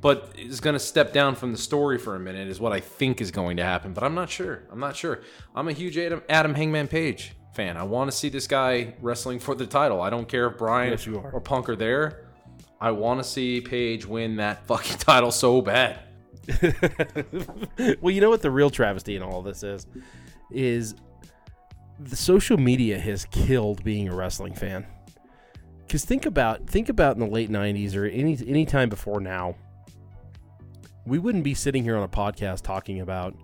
but 0.00 0.32
is 0.38 0.60
going 0.60 0.72
to 0.72 0.80
step 0.80 1.12
down 1.12 1.34
from 1.34 1.52
the 1.52 1.58
story 1.58 1.98
for 1.98 2.16
a 2.16 2.18
minute, 2.18 2.48
is 2.48 2.60
what 2.60 2.72
I 2.72 2.80
think 2.80 3.20
is 3.20 3.30
going 3.30 3.58
to 3.58 3.62
happen. 3.62 3.92
But 3.92 4.04
I'm 4.04 4.14
not 4.14 4.30
sure. 4.30 4.62
I'm 4.72 4.80
not 4.80 4.96
sure. 4.96 5.20
I'm 5.54 5.68
a 5.68 5.72
huge 5.72 5.98
Adam, 5.98 6.22
Adam 6.30 6.54
Hangman 6.54 6.88
Page 6.88 7.32
fan. 7.52 7.76
I 7.76 7.82
want 7.82 8.10
to 8.10 8.16
see 8.16 8.30
this 8.30 8.46
guy 8.46 8.94
wrestling 9.02 9.38
for 9.38 9.54
the 9.54 9.66
title. 9.66 10.00
I 10.00 10.08
don't 10.08 10.26
care 10.26 10.46
if 10.46 10.56
Bryan 10.56 10.92
Yes, 10.92 11.06
or 11.06 11.42
Punk 11.42 11.68
are 11.68 11.76
there. 11.76 12.24
I 12.80 12.92
want 12.92 13.20
to 13.20 13.24
see 13.24 13.60
Page 13.60 14.06
win 14.06 14.36
that 14.36 14.64
fucking 14.66 14.96
title 14.96 15.30
so 15.30 15.60
bad. 15.60 15.98
well, 18.00 18.14
you 18.14 18.22
know 18.22 18.30
what 18.30 18.40
the 18.40 18.50
real 18.50 18.70
travesty 18.70 19.14
in 19.14 19.22
all 19.22 19.42
this 19.42 19.62
is? 19.62 19.86
Is 20.50 20.94
the 21.98 22.16
social 22.16 22.56
media 22.56 22.98
has 22.98 23.24
killed 23.26 23.82
being 23.84 24.08
a 24.08 24.14
wrestling 24.14 24.54
fan. 24.54 24.86
Because 25.86 26.04
think 26.04 26.26
about 26.26 26.66
think 26.68 26.88
about 26.88 27.16
in 27.16 27.20
the 27.20 27.26
late 27.26 27.50
'90s 27.50 27.96
or 27.96 28.04
any 28.06 28.38
any 28.46 28.66
time 28.66 28.88
before 28.88 29.20
now, 29.20 29.54
we 31.06 31.18
wouldn't 31.18 31.44
be 31.44 31.54
sitting 31.54 31.82
here 31.82 31.96
on 31.96 32.02
a 32.02 32.08
podcast 32.08 32.62
talking 32.62 33.00
about 33.00 33.34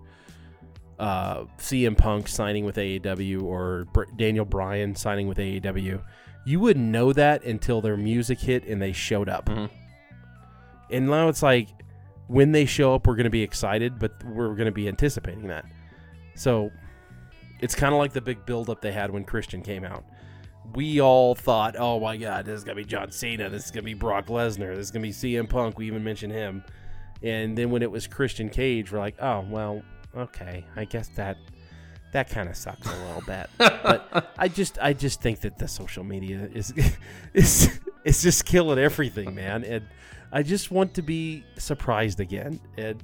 uh, 0.99 1.45
CM 1.57 1.97
Punk 1.97 2.27
signing 2.27 2.63
with 2.63 2.75
AEW 2.77 3.41
or 3.43 3.85
Br- 3.93 4.03
Daniel 4.15 4.45
Bryan 4.45 4.95
signing 4.95 5.27
with 5.27 5.37
AEW. 5.37 6.01
You 6.45 6.59
wouldn't 6.59 6.85
know 6.85 7.11
that 7.13 7.43
until 7.43 7.81
their 7.81 7.97
music 7.97 8.39
hit 8.39 8.65
and 8.65 8.79
they 8.81 8.93
showed 8.93 9.27
up. 9.27 9.47
Mhm. 9.47 9.69
And 10.91 11.07
now 11.07 11.27
it's 11.27 11.41
like 11.41 11.67
when 12.27 12.51
they 12.51 12.65
show 12.65 12.93
up, 12.93 13.07
we're 13.07 13.15
going 13.15 13.25
to 13.25 13.29
be 13.31 13.41
excited, 13.41 13.97
but 13.99 14.11
we're 14.23 14.53
going 14.55 14.67
to 14.67 14.71
be 14.71 14.87
anticipating 14.87 15.47
that. 15.47 15.65
So 16.35 16.69
it's 17.59 17.75
kind 17.75 17.93
of 17.93 17.99
like 17.99 18.13
the 18.13 18.21
big 18.21 18.45
buildup 18.45 18.81
they 18.81 18.91
had 18.91 19.11
when 19.11 19.23
Christian 19.23 19.61
came 19.61 19.83
out. 19.83 20.03
We 20.73 20.99
all 20.99 21.35
thought, 21.35 21.75
oh 21.77 21.99
my 21.99 22.17
God, 22.17 22.45
this 22.45 22.57
is 22.57 22.63
going 22.63 22.77
to 22.77 22.83
be 22.83 22.87
John 22.87 23.11
Cena. 23.11 23.49
This 23.49 23.65
is 23.65 23.71
going 23.71 23.83
to 23.83 23.85
be 23.85 23.93
Brock 23.93 24.27
Lesnar. 24.27 24.75
This 24.75 24.87
is 24.87 24.91
going 24.91 25.03
to 25.03 25.07
be 25.07 25.33
CM 25.33 25.47
Punk. 25.47 25.77
We 25.77 25.87
even 25.87 26.03
mentioned 26.03 26.33
him. 26.33 26.63
And 27.21 27.57
then 27.57 27.69
when 27.69 27.81
it 27.81 27.89
was 27.89 28.07
Christian 28.07 28.49
Cage, 28.49 28.91
we're 28.91 28.99
like, 28.99 29.15
oh, 29.21 29.45
well, 29.49 29.83
okay. 30.15 30.65
I 30.75 30.85
guess 30.85 31.07
that 31.09 31.37
that 32.11 32.29
kind 32.29 32.47
of 32.47 32.55
sucks 32.55 32.87
a 32.87 33.05
little 33.05 33.23
bit. 33.23 33.49
but 33.57 34.33
I 34.37 34.47
just 34.47 34.79
I 34.81 34.93
just 34.93 35.21
think 35.21 35.41
that 35.41 35.57
the 35.57 35.67
social 35.67 36.03
media 36.03 36.49
is 36.53 36.73
is 37.33 37.79
is 38.03 38.21
just 38.21 38.45
killing 38.45 38.79
everything, 38.79 39.35
man. 39.35 39.63
And 39.63 39.85
I 40.31 40.43
just 40.43 40.71
want 40.71 40.93
to 40.95 41.01
be 41.01 41.43
surprised 41.57 42.19
again. 42.19 42.59
And 42.77 43.03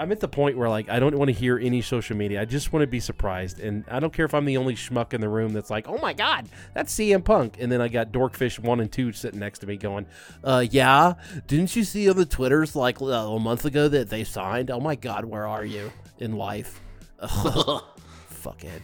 I'm 0.00 0.10
at 0.12 0.20
the 0.20 0.28
point 0.28 0.56
where 0.56 0.70
like 0.70 0.88
I 0.88 0.98
don't 0.98 1.14
want 1.18 1.28
to 1.28 1.34
hear 1.34 1.58
any 1.58 1.82
social 1.82 2.16
media. 2.16 2.40
I 2.40 2.46
just 2.46 2.72
want 2.72 2.82
to 2.82 2.86
be 2.86 3.00
surprised, 3.00 3.60
and 3.60 3.84
I 3.86 4.00
don't 4.00 4.14
care 4.14 4.24
if 4.24 4.32
I'm 4.32 4.46
the 4.46 4.56
only 4.56 4.74
schmuck 4.74 5.12
in 5.12 5.20
the 5.20 5.28
room 5.28 5.52
that's 5.52 5.68
like, 5.68 5.86
"Oh 5.88 5.98
my 5.98 6.14
god, 6.14 6.48
that's 6.72 6.94
CM 6.94 7.22
Punk," 7.22 7.56
and 7.60 7.70
then 7.70 7.82
I 7.82 7.88
got 7.88 8.10
Dorkfish 8.10 8.58
one 8.58 8.80
and 8.80 8.90
two 8.90 9.12
sitting 9.12 9.38
next 9.38 9.58
to 9.58 9.66
me 9.66 9.76
going, 9.76 10.06
"Uh, 10.42 10.64
yeah, 10.70 11.14
didn't 11.46 11.76
you 11.76 11.84
see 11.84 12.08
on 12.08 12.16
the 12.16 12.24
twitters 12.24 12.74
like 12.74 13.02
uh, 13.02 13.04
a 13.04 13.38
month 13.38 13.66
ago 13.66 13.88
that 13.88 14.08
they 14.08 14.24
signed? 14.24 14.70
Oh 14.70 14.80
my 14.80 14.94
god, 14.94 15.26
where 15.26 15.46
are 15.46 15.66
you 15.66 15.92
in 16.18 16.32
life?" 16.32 16.80
Fuckhead. 17.20 18.80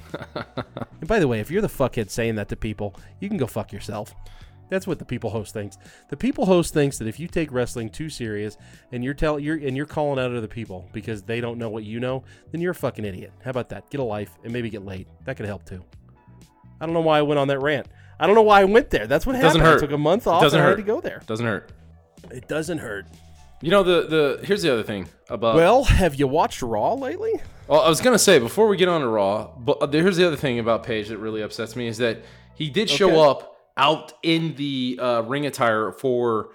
and 1.00 1.08
by 1.08 1.18
the 1.18 1.26
way, 1.26 1.40
if 1.40 1.50
you're 1.50 1.62
the 1.62 1.68
fuckhead 1.68 2.10
saying 2.10 2.34
that 2.34 2.50
to 2.50 2.56
people, 2.56 2.94
you 3.20 3.30
can 3.30 3.38
go 3.38 3.46
fuck 3.46 3.72
yourself. 3.72 4.14
That's 4.68 4.86
what 4.86 4.98
the 4.98 5.04
people 5.04 5.30
host 5.30 5.52
thinks. 5.52 5.76
The 6.08 6.16
people 6.16 6.46
host 6.46 6.74
thinks 6.74 6.98
that 6.98 7.06
if 7.08 7.20
you 7.20 7.28
take 7.28 7.52
wrestling 7.52 7.88
too 7.90 8.08
serious 8.10 8.56
and 8.92 9.04
you're 9.04 9.14
telling 9.14 9.44
you're 9.44 9.56
and 9.56 9.76
you're 9.76 9.86
calling 9.86 10.18
out 10.18 10.34
other 10.34 10.46
people 10.48 10.88
because 10.92 11.22
they 11.22 11.40
don't 11.40 11.58
know 11.58 11.68
what 11.70 11.84
you 11.84 12.00
know, 12.00 12.24
then 12.52 12.60
you're 12.60 12.72
a 12.72 12.74
fucking 12.74 13.04
idiot. 13.04 13.32
How 13.44 13.50
about 13.50 13.68
that? 13.70 13.88
Get 13.90 14.00
a 14.00 14.04
life 14.04 14.30
and 14.44 14.52
maybe 14.52 14.68
get 14.70 14.84
laid. 14.84 15.06
That 15.24 15.36
could 15.36 15.46
help 15.46 15.64
too. 15.64 15.84
I 16.80 16.86
don't 16.86 16.94
know 16.94 17.00
why 17.00 17.18
I 17.18 17.22
went 17.22 17.38
on 17.38 17.48
that 17.48 17.60
rant. 17.60 17.86
I 18.18 18.26
don't 18.26 18.34
know 18.34 18.42
why 18.42 18.60
I 18.60 18.64
went 18.64 18.90
there. 18.90 19.06
That's 19.06 19.26
what 19.26 19.34
happened. 19.36 19.48
Doesn't 19.48 19.60
happened. 19.60 19.68
I 19.68 19.80
hurt. 19.82 19.88
took 19.90 19.94
a 19.94 19.98
month 19.98 20.26
off 20.26 20.42
Doesn't 20.42 20.58
and 20.58 20.64
I 20.66 20.70
hurt. 20.70 20.78
had 20.78 20.84
to 20.86 20.92
go 20.92 21.00
there. 21.00 21.22
Doesn't 21.26 21.46
hurt. 21.46 21.72
It 22.30 22.48
doesn't 22.48 22.78
hurt. 22.78 23.06
You 23.62 23.70
know 23.70 23.82
the 23.82 24.06
the 24.06 24.40
here's 24.46 24.62
the 24.62 24.72
other 24.72 24.82
thing 24.82 25.08
about 25.30 25.54
well, 25.56 25.84
have 25.84 26.14
you 26.16 26.26
watched 26.26 26.60
Raw 26.60 26.92
lately? 26.94 27.32
Well, 27.68 27.80
I 27.80 27.88
was 27.88 28.00
gonna 28.02 28.18
say 28.18 28.38
before 28.38 28.68
we 28.68 28.76
get 28.76 28.88
on 28.88 29.00
to 29.00 29.08
Raw, 29.08 29.48
but 29.58 29.78
uh, 29.82 29.86
here's 29.88 30.16
the 30.18 30.26
other 30.26 30.36
thing 30.36 30.58
about 30.58 30.82
Page 30.82 31.08
that 31.08 31.18
really 31.18 31.42
upsets 31.42 31.74
me 31.74 31.86
is 31.86 31.96
that 31.98 32.18
he 32.54 32.68
did 32.68 32.90
show 32.90 33.08
Okay. 33.08 33.30
up 33.30 33.55
out 33.76 34.12
in 34.22 34.54
the 34.56 34.98
uh, 35.00 35.22
ring 35.22 35.46
attire 35.46 35.92
for 35.92 36.50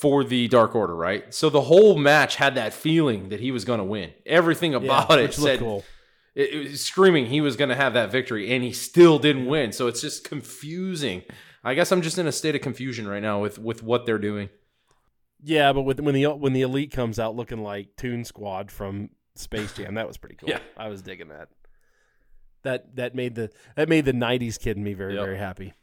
for 0.00 0.24
the 0.24 0.46
Dark 0.48 0.74
Order, 0.74 0.94
right? 0.94 1.32
So 1.32 1.48
the 1.48 1.62
whole 1.62 1.96
match 1.96 2.36
had 2.36 2.54
that 2.56 2.74
feeling 2.74 3.30
that 3.30 3.40
he 3.40 3.50
was 3.50 3.64
gonna 3.64 3.84
win. 3.84 4.12
Everything 4.26 4.74
about 4.74 5.18
it 5.18 5.32
said 5.34 5.58
cool. 5.60 5.84
it, 6.34 6.52
it 6.52 6.70
was 6.70 6.84
screaming 6.84 7.26
he 7.26 7.40
was 7.40 7.56
gonna 7.56 7.76
have 7.76 7.94
that 7.94 8.10
victory, 8.12 8.52
and 8.52 8.62
he 8.62 8.72
still 8.72 9.18
didn't 9.18 9.46
win. 9.46 9.72
So 9.72 9.86
it's 9.86 10.00
just 10.00 10.24
confusing. 10.24 11.22
I 11.64 11.74
guess 11.74 11.90
I'm 11.90 12.02
just 12.02 12.18
in 12.18 12.26
a 12.26 12.32
state 12.32 12.54
of 12.54 12.60
confusion 12.60 13.08
right 13.08 13.22
now 13.22 13.40
with 13.40 13.58
with 13.58 13.82
what 13.82 14.06
they're 14.06 14.18
doing. 14.18 14.50
Yeah, 15.42 15.72
but 15.72 15.82
with, 15.82 16.00
when 16.00 16.14
the 16.14 16.26
when 16.26 16.52
the 16.52 16.62
elite 16.62 16.92
comes 16.92 17.18
out 17.18 17.36
looking 17.36 17.62
like 17.62 17.96
Toon 17.96 18.24
Squad 18.24 18.70
from 18.70 19.10
Space 19.34 19.72
Jam, 19.72 19.94
that 19.94 20.06
was 20.08 20.16
pretty 20.16 20.34
cool. 20.36 20.48
Yeah. 20.48 20.60
I 20.76 20.88
was 20.88 21.02
digging 21.02 21.28
that. 21.28 21.48
That 22.62 22.96
that 22.96 23.14
made 23.14 23.34
the 23.34 23.50
that 23.76 23.88
made 23.88 24.04
the 24.04 24.12
'90s 24.12 24.58
kid 24.58 24.76
in 24.76 24.82
me 24.84 24.94
very 24.94 25.14
Yep. 25.14 25.24
very 25.24 25.38
happy. 25.38 25.74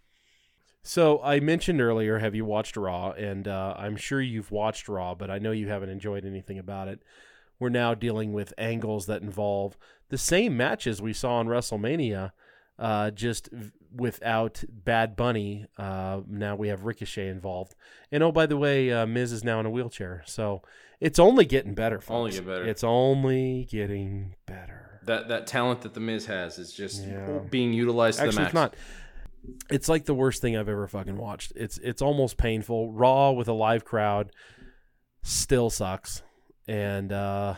So 0.84 1.22
I 1.24 1.40
mentioned 1.40 1.80
earlier, 1.82 2.20
have 2.20 2.36
you 2.36 2.44
watched 2.46 2.76
Raw? 2.76 3.12
And 3.12 3.48
uh, 3.48 3.74
I'm 3.78 3.96
sure 3.96 4.20
you've 4.22 4.52
watched 4.52 4.90
Raw, 4.90 5.16
but 5.16 5.32
I 5.32 5.40
know 5.40 5.52
you 5.52 5.70
haven't 5.70 5.90
enjoyed 5.90 6.26
anything 6.26 6.60
about 6.60 6.90
it. 6.90 7.02
We're 7.60 7.70
now 7.70 7.94
dealing 7.94 8.34
with 8.34 8.54
angles 8.58 9.06
that 9.06 9.22
involve 9.22 9.78
the 10.10 10.18
same 10.18 10.58
matches 10.58 11.02
we 11.02 11.14
saw 11.14 11.40
in 11.40 11.48
WrestleMania, 11.48 12.34
uh, 12.78 13.12
just 13.12 13.50
v- 13.52 13.72
without 13.96 14.64
Bad 14.70 15.16
Bunny, 15.16 15.68
uh, 15.78 16.22
now 16.28 16.56
we 16.56 16.68
have 16.68 16.84
Ricochet 16.84 17.28
involved. 17.30 17.76
And 18.12 18.22
oh, 18.24 18.32
by 18.32 18.46
the 18.48 18.58
way, 18.58 18.92
uh, 18.92 19.06
Miz 19.06 19.32
is 19.32 19.44
now 19.44 19.60
in 19.62 19.66
a 19.66 19.70
wheelchair. 19.70 20.24
So 20.26 20.64
it's 21.00 21.20
only 21.20 21.46
getting 21.46 21.76
better. 21.76 22.00
Folks. 22.02 22.10
Only 22.12 22.32
get 22.32 22.46
better. 22.46 22.66
It's 22.68 22.84
only 22.84 23.68
getting 23.72 24.36
better. 24.46 25.00
That 25.06 25.28
that 25.30 25.48
talent 25.48 25.82
that 25.82 25.94
the 25.94 26.00
Miz 26.00 26.26
has 26.26 26.58
is 26.58 26.74
just 26.74 27.06
Yeah. 27.06 27.40
being 27.50 27.72
utilized 27.74 28.18
to 28.20 28.24
the 28.24 28.28
Actually, 28.30 28.42
max. 28.44 28.48
it's 28.50 28.54
not. 28.56 28.76
It's 29.70 29.90
like 29.90 30.06
the 30.06 30.14
worst 30.14 30.42
thing 30.42 30.56
I've 30.56 30.70
ever 30.70 30.88
fucking 30.88 31.18
watched. 31.18 31.54
It's 31.56 31.78
it's 31.80 32.02
almost 32.02 32.38
painful. 32.38 32.92
Raw 32.92 33.32
with 33.32 33.48
a 33.48 33.54
live 33.54 33.84
crowd 33.86 34.32
still 35.22 35.70
sucks. 35.70 36.22
And 36.68 37.12
uh 37.12 37.56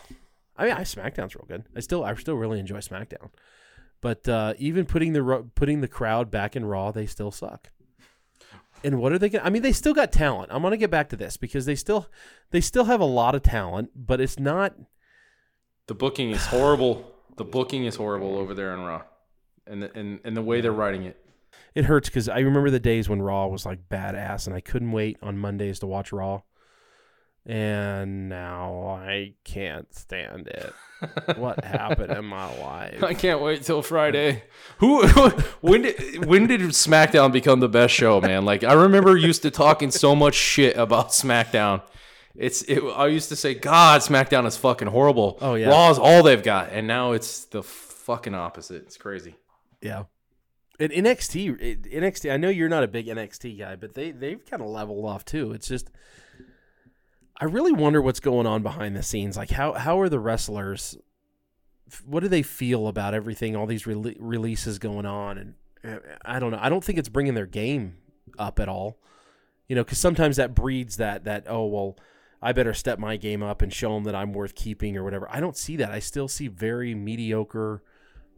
I 0.58 0.66
mean, 0.66 0.74
I 0.74 0.82
SmackDown's 0.82 1.36
real 1.36 1.46
good. 1.48 1.66
I 1.76 1.80
still 1.82 2.04
I 2.04 2.14
still 2.16 2.36
really 2.36 2.60
enjoy 2.60 2.78
SmackDown. 2.78 3.30
But 4.02 4.28
uh 4.28 4.54
even 4.58 4.86
putting 4.86 5.14
the 5.14 5.46
putting 5.56 5.82
the 5.82 5.88
crowd 5.88 6.32
back 6.32 6.56
in 6.56 6.66
Raw, 6.66 6.92
they 6.92 7.06
still 7.06 7.32
suck. 7.32 7.70
And 8.84 9.00
what 9.00 9.12
are 9.12 9.18
they 9.20 9.30
going 9.30 9.46
I 9.46 9.50
mean, 9.50 9.62
they 9.62 9.72
still 9.72 9.94
got 9.94 10.12
talent. 10.12 10.52
I'm 10.52 10.62
going 10.62 10.72
to 10.72 10.78
get 10.78 10.92
back 10.92 11.10
to 11.10 11.16
this 11.16 11.38
because 11.38 11.66
they 11.66 11.76
still 11.76 12.08
they 12.52 12.62
still 12.62 12.86
have 12.86 13.02
a 13.02 13.06
lot 13.06 13.34
of 13.36 13.42
talent, 13.44 13.92
but 13.96 14.20
it's 14.22 14.40
not 14.40 14.76
The 15.88 15.96
booking 15.96 16.32
is 16.32 16.46
horrible. 16.48 17.12
the 17.38 17.46
booking 17.46 17.86
is 17.86 17.96
horrible 17.96 18.38
over 18.38 18.54
there 18.54 18.74
in 18.74 18.82
Raw, 18.82 19.04
and 19.66 19.84
the, 19.84 19.98
and 19.98 20.20
and 20.24 20.36
the 20.36 20.42
way 20.42 20.62
they're 20.62 20.72
writing 20.72 21.04
it. 21.04 21.25
It 21.74 21.86
hurts 21.86 22.10
because 22.10 22.30
I 22.30 22.40
remember 22.40 22.70
the 22.70 22.80
days 22.80 23.10
when 23.10 23.22
Raw 23.22 23.48
was 23.48 23.66
like 23.66 23.90
badass, 23.90 24.48
and 24.48 24.56
I 24.56 24.62
couldn't 24.62 24.92
wait 24.92 25.18
on 25.22 25.38
Mondays 25.38 25.80
to 25.80 25.88
watch 25.88 26.12
Raw. 26.12 26.42
And 27.46 28.28
now 28.28 29.00
I 29.06 29.34
can't 29.44 29.94
stand 29.94 30.48
it. 30.48 30.74
what 31.36 31.64
happened 31.64 32.12
in 32.12 32.26
my 32.26 32.60
life? 32.60 33.04
I 33.04 33.14
can't 33.14 33.40
wait 33.40 33.62
till 33.62 33.84
Friday. 33.84 34.44
Who 34.80 35.08
when 35.62 35.84
did 35.84 36.26
when 36.26 36.48
did 36.48 36.62
SmackDown 36.62 37.32
become 37.32 37.60
the 37.60 37.70
best 37.70 37.94
show, 37.94 38.20
man? 38.20 38.46
Like 38.46 38.64
I 38.64 38.74
remember 38.74 39.16
used 39.16 39.44
to 39.44 39.52
talking 39.52 39.92
so 39.92 40.16
much 40.16 40.34
shit 40.34 40.76
about 40.76 41.10
SmackDown. 41.10 41.84
It's 42.36 42.64
it, 42.64 42.82
I 42.82 43.08
used 43.08 43.30
to 43.30 43.36
say, 43.36 43.54
God, 43.54 44.02
SmackDown 44.02 44.46
is 44.46 44.58
fucking 44.58 44.90
horrible. 44.90 45.38
Oh, 45.40 45.56
yeah. 45.56 45.70
Raw 45.70 45.90
is 45.92 45.98
all 45.98 46.22
they've 46.24 46.44
got, 46.44 46.70
and 46.72 46.86
now 46.86 47.14
it's 47.14 47.46
the 47.46 47.64
fucking 47.64 48.34
opposite. 48.36 48.84
It's 48.84 48.98
crazy. 48.98 49.36
Yeah. 49.82 50.04
And 50.80 50.92
NXT, 50.92 51.86
NXT. 51.94 52.32
I 52.32 52.38
know 52.38 52.50
you're 52.50 52.70
not 52.70 52.84
a 52.84 52.88
big 52.88 53.08
NXT 53.08 53.60
guy, 53.60 53.76
but 53.76 53.94
they 53.94 54.12
they've 54.12 54.46
kind 54.46 54.62
of 54.62 54.70
leveled 54.70 55.06
off 55.06 55.24
too. 55.24 55.54
It's 55.54 55.68
just, 55.68 55.90
I 57.40 57.46
really 57.46 57.72
wonder 57.72 58.02
what's 58.02 58.20
going 58.20 58.46
on 58.46 58.62
behind 58.62 58.96
the 58.96 59.04
scenes. 59.04 59.38
Like 59.38 59.52
how 59.52 59.74
how 59.74 60.00
are 60.00 60.10
the 60.10 60.20
wrestlers? 60.20 60.98
What 62.06 62.22
do 62.22 62.28
they 62.28 62.42
feel 62.42 62.88
about 62.88 63.14
everything? 63.14 63.56
All 63.56 63.68
these 63.68 63.84
rele- 63.84 64.18
releases 64.20 64.80
going 64.80 65.06
on, 65.06 65.38
and 65.38 65.54
uh, 65.84 66.00
I 66.26 66.40
don't 66.40 66.52
know. 66.52 66.60
I 66.60 66.68
don't 66.68 66.84
think 66.84 66.98
it's 66.98 67.10
bringing 67.10 67.36
their 67.36 67.46
game 67.46 67.98
up 68.38 68.60
at 68.60 68.68
all. 68.68 68.98
You 69.68 69.76
know, 69.76 69.84
because 69.84 70.00
sometimes 70.00 70.36
that 70.36 70.54
breeds 70.54 70.98
that 70.98 71.24
that 71.24 71.46
oh 71.48 71.66
well, 71.68 71.98
I 72.42 72.52
better 72.52 72.74
step 72.74 73.00
my 73.00 73.16
game 73.16 73.42
up 73.42 73.62
and 73.62 73.72
show 73.72 73.94
them 73.96 74.04
that 74.04 74.16
I'm 74.16 74.34
worth 74.34 74.56
keeping 74.56 74.98
or 74.98 75.04
whatever. 75.04 75.28
I 75.32 75.40
don't 75.40 75.58
see 75.58 75.78
that. 75.78 75.92
I 75.92 76.00
still 76.00 76.28
see 76.28 76.48
very 76.48 76.94
mediocre 76.94 77.82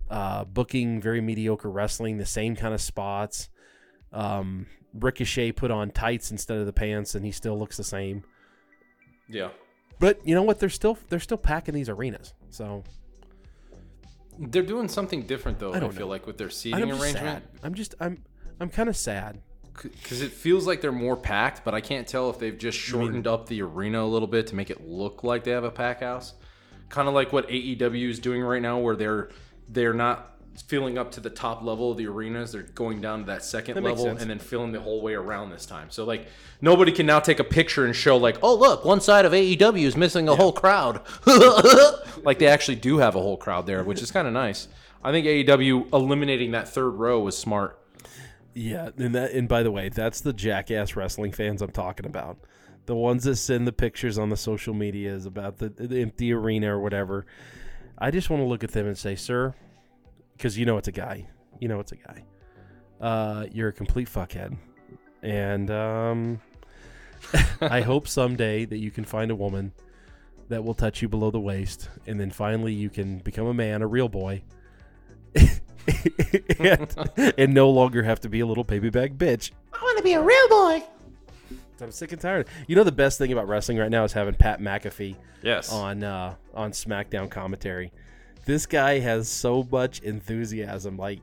uh, 0.10 0.46
booking, 0.46 1.02
very 1.02 1.22
mediocre 1.22 1.70
wrestling, 1.70 2.17
the 2.17 2.26
same 2.26 2.56
kind 2.56 2.74
of 2.74 2.82
spots. 2.82 3.50
Um, 4.13 4.67
Ricochet 4.93 5.52
put 5.52 5.70
on 5.72 5.91
tights 5.91 6.32
instead 6.32 6.58
of 6.58 6.65
the 6.65 6.74
pants, 6.74 7.13
and 7.15 7.26
he 7.26 7.32
still 7.32 7.58
looks 7.58 7.78
the 7.78 7.84
same. 7.84 8.24
Yeah, 9.30 9.50
But 10.00 10.26
you 10.26 10.34
know 10.34 10.43
what? 10.43 10.60
They're 10.60 10.70
still 10.70 10.98
they're 11.10 11.20
still 11.20 11.38
packing 11.38 11.76
these 11.76 11.89
arenas. 11.89 12.34
So 12.50 12.84
they're 14.39 14.63
doing 14.63 14.88
something 14.88 15.24
different 15.24 15.60
though. 15.60 15.74
I, 15.74 15.80
don't 15.80 15.91
feel 15.91 16.02
know. 16.08 16.12
like 16.12 16.26
with 16.28 16.38
their 16.38 16.48
I'm 16.48 16.52
seating 16.52 16.91
arrangement. 16.91 17.15
sad. 17.15 17.43
I'm 17.63 17.74
just 17.74 17.96
I'm 18.00 18.24
I'm 18.60 18.70
kind 18.70 18.88
of 18.89 18.96
sad. 18.96 19.41
because 19.74 20.22
it 20.22 20.32
feels 20.32 20.65
like 20.65 20.82
they're 20.82 20.91
more 20.91 21.17
packed, 21.17 21.65
but 21.65 21.74
I 21.74 21.82
can't 21.82 22.08
tell 22.08 22.30
if 22.30 22.39
they've 22.39 22.58
just 22.58 22.78
shortened 22.78 23.28
up 23.28 23.48
the 23.48 23.62
arena 23.62 24.02
a 24.02 24.08
little 24.08 24.28
bit 24.28 24.48
to 24.48 24.56
make 24.56 24.70
it 24.70 24.88
look 24.88 25.24
like 25.24 25.43
they 25.43 25.52
have 25.52 25.63
a 25.65 25.72
pack 25.72 26.00
house. 26.02 26.34
Kind 26.89 27.08
of 27.10 27.13
like 27.13 27.34
what 27.34 27.50
AEW 27.50 28.10
is 28.10 28.20
doing 28.20 28.41
right 28.41 28.62
now, 28.62 28.80
where 28.80 28.96
they're 28.96 29.30
they're 29.69 29.93
not 29.93 30.34
filling 30.65 30.97
up 30.97 31.12
to 31.12 31.19
the 31.19 31.30
top 31.30 31.62
level 31.63 31.91
of 31.91 31.97
the 31.97 32.08
arenas; 32.08 32.51
they're 32.51 32.63
going 32.63 33.01
down 33.01 33.19
to 33.19 33.25
that 33.27 33.43
second 33.43 33.75
That 33.75 33.84
level 33.84 34.08
and 34.08 34.30
then 34.30 34.39
filling 34.39 34.71
the 34.71 34.80
whole 34.80 35.01
way 35.01 35.13
around 35.13 35.51
this 35.51 35.65
time. 35.65 35.89
So 35.89 36.03
like 36.03 36.27
nobody 36.62 36.91
can 36.91 37.06
now 37.06 37.19
take 37.19 37.39
a 37.39 37.43
picture 37.43 37.86
and 37.86 37.95
show 37.95 38.17
like, 38.17 38.38
oh 38.41 38.56
look, 38.56 38.86
one 38.86 39.01
side 39.01 39.25
of 39.25 39.34
AEW 39.34 39.84
is 39.84 39.95
missing 39.95 40.27
a 40.27 40.36
whole 40.36 40.53
crowd. 40.53 41.01
like 42.23 42.39
they 42.39 42.47
actually 42.47 42.75
do 42.75 42.97
have 42.97 43.15
a 43.15 43.19
whole 43.19 43.38
crowd 43.38 43.67
there, 43.67 43.84
which 43.84 44.01
is 44.01 44.12
kind 44.12 44.27
of 44.27 44.34
nice. 44.34 44.67
I 45.03 45.12
think 45.12 45.25
AEW 45.25 45.93
eliminating 45.93 46.51
that 46.51 46.67
third 46.69 46.91
row 46.91 47.19
was 47.19 47.38
smart. 47.38 47.80
Yeah, 48.53 48.89
and 48.97 49.13
that 49.13 49.34
and 49.34 49.47
by 49.47 49.62
the 49.62 49.71
way, 49.71 49.89
that's 49.89 50.21
the 50.21 50.34
jackass 50.34 50.95
wrestling 50.95 51.32
fans 51.32 51.62
I'm 51.62 51.71
talking 51.71 52.08
about. 52.08 52.39
The 52.88 52.95
ones 52.95 53.25
that 53.25 53.36
send 53.36 53.67
the 53.67 53.73
pictures 53.73 54.17
on 54.17 54.30
the 54.30 54.38
social 54.38 54.73
medias 54.73 55.25
about 55.25 55.58
the, 55.58 55.69
the 55.69 56.01
empty 56.01 56.34
arena 56.34 56.73
or 56.73 56.80
whatever. 56.80 57.25
I 57.98 58.12
just 58.12 58.30
want 58.30 58.42
to 58.42 58.48
look 58.48 58.64
at 58.64 58.72
them 58.72 58.88
and 58.88 58.98
say, 58.98 59.16
"Sir," 59.16 59.54
because 60.34 60.58
you 60.58 60.66
know 60.66 60.78
it's 60.78 60.88
a 60.88 60.92
guy. 60.92 61.28
You 61.60 61.68
know 61.68 61.80
it's 61.80 61.92
a 61.92 61.98
guy. 61.98 62.24
Uh, 63.02 63.46
you're 63.52 63.70
a 63.70 63.74
complete 63.74 64.08
fuckhead, 64.10 64.56
and 65.22 65.72
um, 65.72 66.42
I 67.62 67.82
hope 67.82 68.08
someday 68.08 68.66
that 68.66 68.78
you 68.78 68.92
can 68.92 69.04
find 69.04 69.32
a 69.32 69.36
woman 69.36 69.74
that 70.50 70.64
will 70.64 70.74
touch 70.74 71.02
you 71.02 71.10
below 71.10 71.32
the 71.32 71.40
waist, 71.40 71.90
and 72.06 72.20
then 72.20 72.32
finally 72.32 72.74
you 72.74 72.90
can 72.90 73.20
become 73.20 73.48
a 73.48 73.54
man, 73.54 73.82
a 73.82 73.88
real 73.88 74.10
boy, 74.10 74.44
and, 76.60 77.34
and 77.38 77.54
no 77.54 77.70
longer 77.70 78.04
have 78.04 78.20
to 78.22 78.30
be 78.30 78.40
a 78.40 78.46
little 78.46 78.64
baby 78.64 78.90
bag 78.90 79.18
bitch. 79.18 79.52
I 79.74 79.78
want 79.82 79.98
to 79.98 80.04
be 80.04 80.14
a 80.14 80.22
real 80.22 80.50
boy. 80.50 80.84
I'm 81.82 81.92
sick 81.92 82.12
and 82.12 82.22
tired. 82.22 82.48
You 82.68 82.76
know 82.76 82.84
the 82.84 82.92
best 82.92 83.18
thing 83.18 83.32
about 83.32 83.48
wrestling 83.48 83.78
right 83.78 83.92
now 83.92 84.04
is 84.04 84.13
having 84.13 84.34
Pat 84.36 84.60
McAfee 84.60 85.16
Yes. 85.42 85.72
on 85.72 86.04
uh, 86.04 86.36
on 86.54 86.72
SmackDown 86.72 87.30
commentary. 87.30 87.92
This 88.46 88.66
guy 88.66 89.00
has 89.00 89.28
so 89.30 89.68
much 89.72 90.00
enthusiasm. 90.00 90.98
Like 90.98 91.20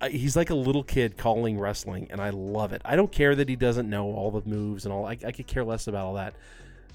I, 0.00 0.10
he's 0.10 0.36
like 0.36 0.50
a 0.50 0.54
little 0.54 0.84
kid 0.84 1.16
calling 1.16 1.58
wrestling, 1.58 2.06
and 2.10 2.20
I 2.20 2.30
love 2.30 2.72
it. 2.72 2.82
I 2.84 2.94
don't 2.96 3.10
care 3.10 3.34
that 3.34 3.48
he 3.48 3.56
doesn't 3.56 3.90
know 3.90 4.06
all 4.14 4.30
the 4.30 4.48
moves 4.48 4.84
and 4.84 4.92
all. 4.92 5.04
I, 5.06 5.18
I 5.26 5.32
could 5.32 5.46
care 5.46 5.64
less 5.64 5.86
about 5.88 6.06
all 6.06 6.14
that. 6.14 6.34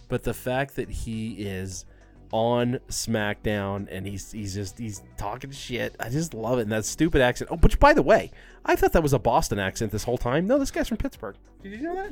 But 0.08 0.24
the 0.24 0.34
fact 0.34 0.76
that 0.78 0.90
he 0.90 1.32
is 1.34 1.86
on 2.32 2.80
SmackDown 2.90 3.88
and 3.92 4.08
he's 4.08 4.32
he's 4.32 4.54
just 4.56 4.80
he's 4.80 5.04
talking 5.18 5.52
shit. 5.52 5.96
I 6.00 6.10
just 6.10 6.34
love 6.34 6.58
it. 6.60 6.64
And 6.64 6.72
that 6.72 6.86
stupid 6.86 7.22
accent. 7.22 7.50
Oh, 7.52 7.58
which 7.58 7.80
by 7.80 7.94
the 7.94 8.02
way, 8.02 8.32
I 8.66 8.76
thought 8.76 8.94
that 8.94 9.04
was 9.04 9.14
a 9.14 9.20
Boston 9.20 9.60
accent 9.60 9.92
this 9.92 10.04
whole 10.04 10.18
time. 10.18 10.48
No, 10.48 10.58
this 10.58 10.72
guy's 10.72 10.88
from 10.88 10.98
Pittsburgh. 10.98 11.36
Did 11.62 11.74
you 11.74 11.82
know 11.82 11.96
that? 11.96 12.12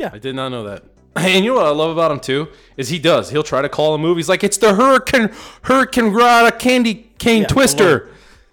I 0.00 0.18
did 0.18 0.34
not 0.34 0.48
know 0.50 0.64
that. 0.64 0.84
And 1.16 1.44
you 1.44 1.50
know 1.50 1.56
what 1.56 1.66
I 1.66 1.70
love 1.70 1.90
about 1.90 2.12
him 2.12 2.20
too 2.20 2.48
is 2.76 2.88
he 2.88 3.00
does. 3.00 3.30
He'll 3.30 3.42
try 3.42 3.62
to 3.62 3.68
call 3.68 3.94
a 3.94 3.98
move. 3.98 4.16
He's 4.16 4.28
like, 4.28 4.44
it's 4.44 4.56
the 4.56 4.74
Hurricane 4.74 5.30
Hurricane 5.62 6.12
Rada 6.12 6.52
Candy 6.56 7.10
Cane 7.18 7.42
Yeah, 7.42 7.48
Twister. 7.48 8.10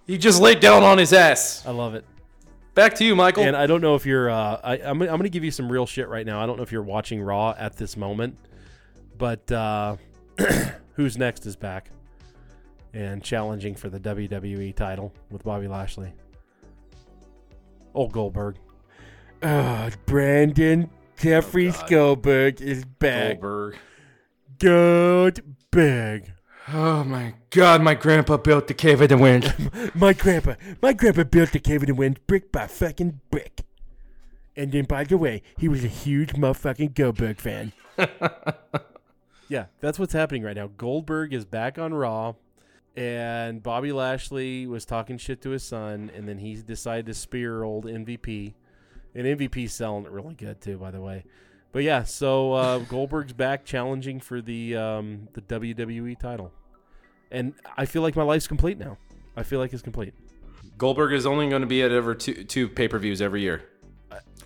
He 0.07 0.17
just 0.17 0.41
laid 0.41 0.59
down 0.59 0.81
on 0.81 0.97
his 0.97 1.13
ass. 1.13 1.63
I 1.67 1.71
love 1.71 1.93
it. 1.93 2.03
Back 2.73 2.95
to 2.95 3.05
you, 3.05 3.15
Michael. 3.15 3.43
And 3.43 3.55
I 3.55 3.67
don't 3.67 3.81
know 3.81 3.93
if 3.95 4.05
you're. 4.07 4.29
Uh, 4.29 4.59
I, 4.63 4.73
I'm, 4.79 5.01
I'm 5.01 5.07
going 5.07 5.23
to 5.23 5.29
give 5.29 5.43
you 5.43 5.51
some 5.51 5.71
real 5.71 5.85
shit 5.85 6.09
right 6.09 6.25
now. 6.25 6.41
I 6.41 6.47
don't 6.47 6.57
know 6.57 6.63
if 6.63 6.71
you're 6.71 6.81
watching 6.81 7.21
Raw 7.21 7.53
at 7.57 7.75
this 7.77 7.95
moment, 7.95 8.37
but 9.17 9.51
uh, 9.51 9.97
who's 10.93 11.15
next 11.17 11.45
is 11.45 11.55
back 11.55 11.91
and 12.93 13.23
challenging 13.23 13.75
for 13.75 13.89
the 13.89 13.99
WWE 13.99 14.75
title 14.75 15.13
with 15.29 15.43
Bobby 15.43 15.67
Lashley. 15.67 16.11
Old 17.93 18.11
Goldberg. 18.11 18.55
Uh, 19.41 19.91
Brandon 20.05 20.89
Jeffrey 21.17 21.69
oh, 21.69 21.71
God. 21.71 21.89
Goldberg 21.89 22.61
is 22.61 22.85
back. 22.85 23.41
Goldberg. 23.41 23.77
Goldberg. 24.59 26.31
Oh 26.69 27.03
my 27.05 27.33
God! 27.49 27.81
My 27.81 27.93
grandpa 27.93 28.37
built 28.37 28.67
the 28.67 28.73
cave 28.73 29.01
of 29.01 29.09
the 29.09 29.17
wind. 29.17 29.53
My 29.95 30.11
grandpa, 30.11 30.55
my 30.81 30.91
grandpa 30.91 31.23
built 31.23 31.53
the 31.53 31.59
cave 31.59 31.81
in 31.81 31.87
the 31.87 31.95
wind 31.95 32.19
brick 32.27 32.51
by 32.51 32.67
fucking 32.67 33.21
brick. 33.31 33.61
And 34.57 34.71
then, 34.71 34.83
by 34.83 35.05
the 35.05 35.17
way, 35.17 35.43
he 35.57 35.69
was 35.69 35.85
a 35.85 35.87
huge 35.87 36.33
motherfucking 36.33 36.93
Goldberg 36.93 37.39
fan. 37.39 37.71
yeah, 39.47 39.67
that's 39.79 39.97
what's 39.97 40.13
happening 40.13 40.43
right 40.43 40.57
now. 40.57 40.67
Goldberg 40.75 41.33
is 41.33 41.45
back 41.45 41.79
on 41.79 41.93
Raw, 41.93 42.33
and 42.95 43.63
Bobby 43.63 43.93
Lashley 43.93 44.67
was 44.67 44.83
talking 44.83 45.17
shit 45.17 45.41
to 45.43 45.51
his 45.51 45.63
son, 45.63 46.11
and 46.13 46.27
then 46.27 46.39
he 46.39 46.55
decided 46.55 47.05
to 47.05 47.13
spear 47.13 47.63
old 47.63 47.85
MVP. 47.85 48.55
And 49.15 49.25
MVP's 49.25 49.73
selling 49.73 50.05
it 50.05 50.11
really 50.11 50.35
good 50.35 50.61
too, 50.61 50.77
by 50.77 50.91
the 50.91 51.01
way. 51.01 51.25
But 51.71 51.83
yeah, 51.83 52.03
so 52.03 52.53
uh, 52.53 52.79
Goldberg's 52.89 53.33
back 53.33 53.65
challenging 53.65 54.19
for 54.19 54.41
the 54.41 54.75
um, 54.75 55.27
the 55.33 55.41
WWE 55.41 56.19
title, 56.19 56.51
and 57.31 57.53
I 57.77 57.85
feel 57.85 58.01
like 58.01 58.15
my 58.15 58.23
life's 58.23 58.47
complete 58.47 58.77
now. 58.77 58.97
I 59.35 59.43
feel 59.43 59.59
like 59.59 59.73
it's 59.73 59.81
complete. 59.81 60.13
Goldberg 60.77 61.13
is 61.13 61.25
only 61.25 61.49
going 61.49 61.61
to 61.61 61.67
be 61.67 61.81
at 61.81 61.91
ever 61.91 62.13
two 62.15 62.43
two 62.43 62.69
pay 62.69 62.87
per 62.87 62.99
views 62.99 63.21
every 63.21 63.41
year. 63.41 63.63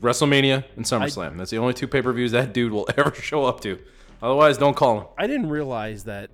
WrestleMania 0.02 0.64
and 0.76 0.84
SummerSlam. 0.84 1.38
That's 1.38 1.52
the 1.52 1.58
only 1.58 1.74
two 1.74 1.88
pay 1.88 2.02
per 2.02 2.12
views 2.12 2.32
that 2.32 2.54
dude 2.54 2.72
will 2.72 2.88
ever 2.98 3.14
show 3.14 3.46
up 3.46 3.62
to. 3.62 3.80
Otherwise, 4.22 4.58
don't 4.58 4.76
call 4.76 5.00
him. 5.00 5.08
I 5.18 5.28
didn't 5.28 5.50
realize 5.50 6.04
that 6.06 6.30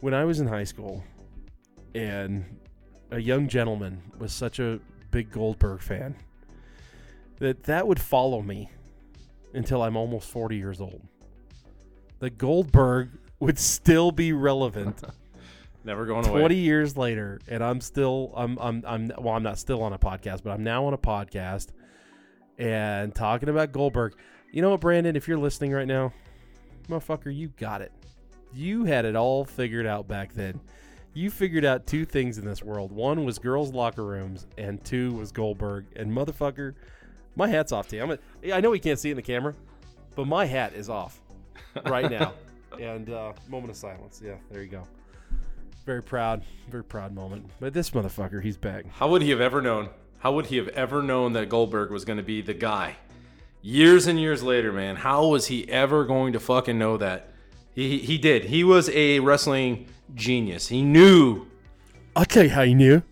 when 0.00 0.14
I 0.14 0.24
was 0.24 0.40
in 0.40 0.46
high 0.46 0.64
school 0.64 1.02
and 1.94 2.44
a 3.10 3.18
young 3.18 3.48
gentleman 3.48 4.02
was 4.18 4.32
such 4.32 4.58
a 4.58 4.80
big 5.10 5.30
Goldberg 5.30 5.80
fan, 5.80 6.16
that 7.40 7.64
that 7.64 7.86
would 7.86 8.00
follow 8.00 8.42
me 8.42 8.70
until 9.54 9.82
I'm 9.82 9.96
almost 9.96 10.30
40 10.30 10.56
years 10.56 10.80
old. 10.80 11.02
The 12.18 12.30
Goldberg 12.30 13.10
would 13.40 13.58
still 13.58 14.10
be 14.10 14.32
relevant 14.32 15.02
Never 15.84 16.04
going 16.06 16.24
20 16.24 16.40
away. 16.40 16.54
years 16.54 16.96
later 16.96 17.40
and 17.48 17.62
I'm 17.62 17.80
still 17.80 18.32
I'm 18.36 18.58
I'm 18.60 18.82
I'm 18.86 19.12
well 19.18 19.34
I'm 19.34 19.42
not 19.42 19.58
still 19.58 19.82
on 19.82 19.92
a 19.92 19.98
podcast, 19.98 20.42
but 20.42 20.50
I'm 20.50 20.64
now 20.64 20.84
on 20.86 20.92
a 20.92 20.98
podcast 20.98 21.68
and 22.58 23.14
talking 23.14 23.48
about 23.48 23.72
Goldberg. 23.72 24.14
You 24.52 24.62
know 24.62 24.70
what, 24.70 24.80
Brandon, 24.80 25.14
if 25.14 25.28
you're 25.28 25.38
listening 25.38 25.72
right 25.72 25.86
now, 25.86 26.12
motherfucker, 26.88 27.34
you 27.34 27.48
got 27.56 27.80
it. 27.80 27.92
You 28.52 28.84
had 28.84 29.04
it 29.04 29.14
all 29.14 29.44
figured 29.44 29.86
out 29.86 30.08
back 30.08 30.32
then. 30.34 30.60
You 31.14 31.30
figured 31.30 31.64
out 31.64 31.86
two 31.86 32.04
things 32.04 32.38
in 32.38 32.44
this 32.44 32.62
world. 32.62 32.92
One 32.92 33.24
was 33.24 33.38
girls' 33.38 33.72
locker 33.72 34.04
rooms, 34.04 34.46
and 34.56 34.82
two 34.84 35.12
was 35.12 35.32
Goldberg. 35.32 35.86
And 35.96 36.10
motherfucker, 36.10 36.74
my 37.38 37.48
hat's 37.48 37.72
off 37.72 37.88
to 37.88 37.96
you. 37.96 38.02
I'm 38.02 38.10
a, 38.10 38.18
yeah, 38.42 38.56
I 38.56 38.60
know 38.60 38.70
we 38.70 38.80
can't 38.80 38.98
see 38.98 39.08
it 39.08 39.12
in 39.12 39.16
the 39.16 39.22
camera, 39.22 39.54
but 40.16 40.26
my 40.26 40.44
hat 40.44 40.74
is 40.74 40.90
off 40.90 41.20
right 41.86 42.10
now. 42.18 42.34
and 42.78 43.08
uh, 43.08 43.32
moment 43.48 43.70
of 43.70 43.76
silence. 43.76 44.20
Yeah, 44.22 44.34
there 44.50 44.60
you 44.62 44.68
go. 44.68 44.82
Very 45.86 46.02
proud, 46.02 46.42
very 46.68 46.84
proud 46.84 47.14
moment. 47.14 47.48
But 47.60 47.72
this 47.72 47.90
motherfucker, 47.90 48.42
he's 48.42 48.58
back. 48.58 48.84
How 48.90 49.08
would 49.08 49.22
he 49.22 49.30
have 49.30 49.40
ever 49.40 49.62
known? 49.62 49.88
How 50.18 50.32
would 50.32 50.46
he 50.46 50.56
have 50.56 50.68
ever 50.68 51.00
known 51.02 51.32
that 51.34 51.48
Goldberg 51.48 51.90
was 51.90 52.04
going 52.04 52.16
to 52.18 52.22
be 52.24 52.42
the 52.42 52.52
guy? 52.52 52.96
Years 53.62 54.06
and 54.06 54.20
years 54.20 54.42
later, 54.42 54.72
man. 54.72 54.96
How 54.96 55.26
was 55.28 55.46
he 55.46 55.68
ever 55.70 56.04
going 56.04 56.32
to 56.34 56.40
fucking 56.40 56.76
know 56.78 56.96
that? 56.98 57.30
He 57.74 57.98
he 57.98 58.18
did. 58.18 58.44
He 58.46 58.64
was 58.64 58.90
a 58.90 59.20
wrestling 59.20 59.86
genius. 60.14 60.68
He 60.68 60.82
knew. 60.82 61.46
I'll 62.16 62.24
tell 62.24 62.42
you 62.44 62.50
how 62.50 62.64
he 62.64 62.74
knew. 62.74 63.02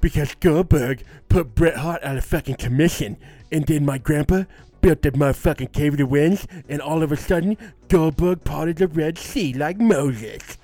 Because 0.00 0.34
Goldberg 0.36 1.02
put 1.28 1.54
Bret 1.54 1.76
Hart 1.76 2.02
out 2.02 2.16
of 2.16 2.24
fucking 2.24 2.56
commission. 2.56 3.16
And 3.52 3.66
then 3.66 3.84
my 3.84 3.98
grandpa 3.98 4.44
built 4.80 5.02
the 5.02 5.12
motherfucking 5.12 5.72
Cave 5.72 5.92
of 5.92 5.98
the 5.98 6.06
Winds. 6.06 6.48
And 6.68 6.80
all 6.80 7.02
of 7.02 7.12
a 7.12 7.16
sudden, 7.16 7.56
Goldberg 7.88 8.42
parted 8.42 8.78
the 8.78 8.88
Red 8.88 9.18
Sea 9.18 9.52
like 9.52 9.78
Moses. 9.78 10.58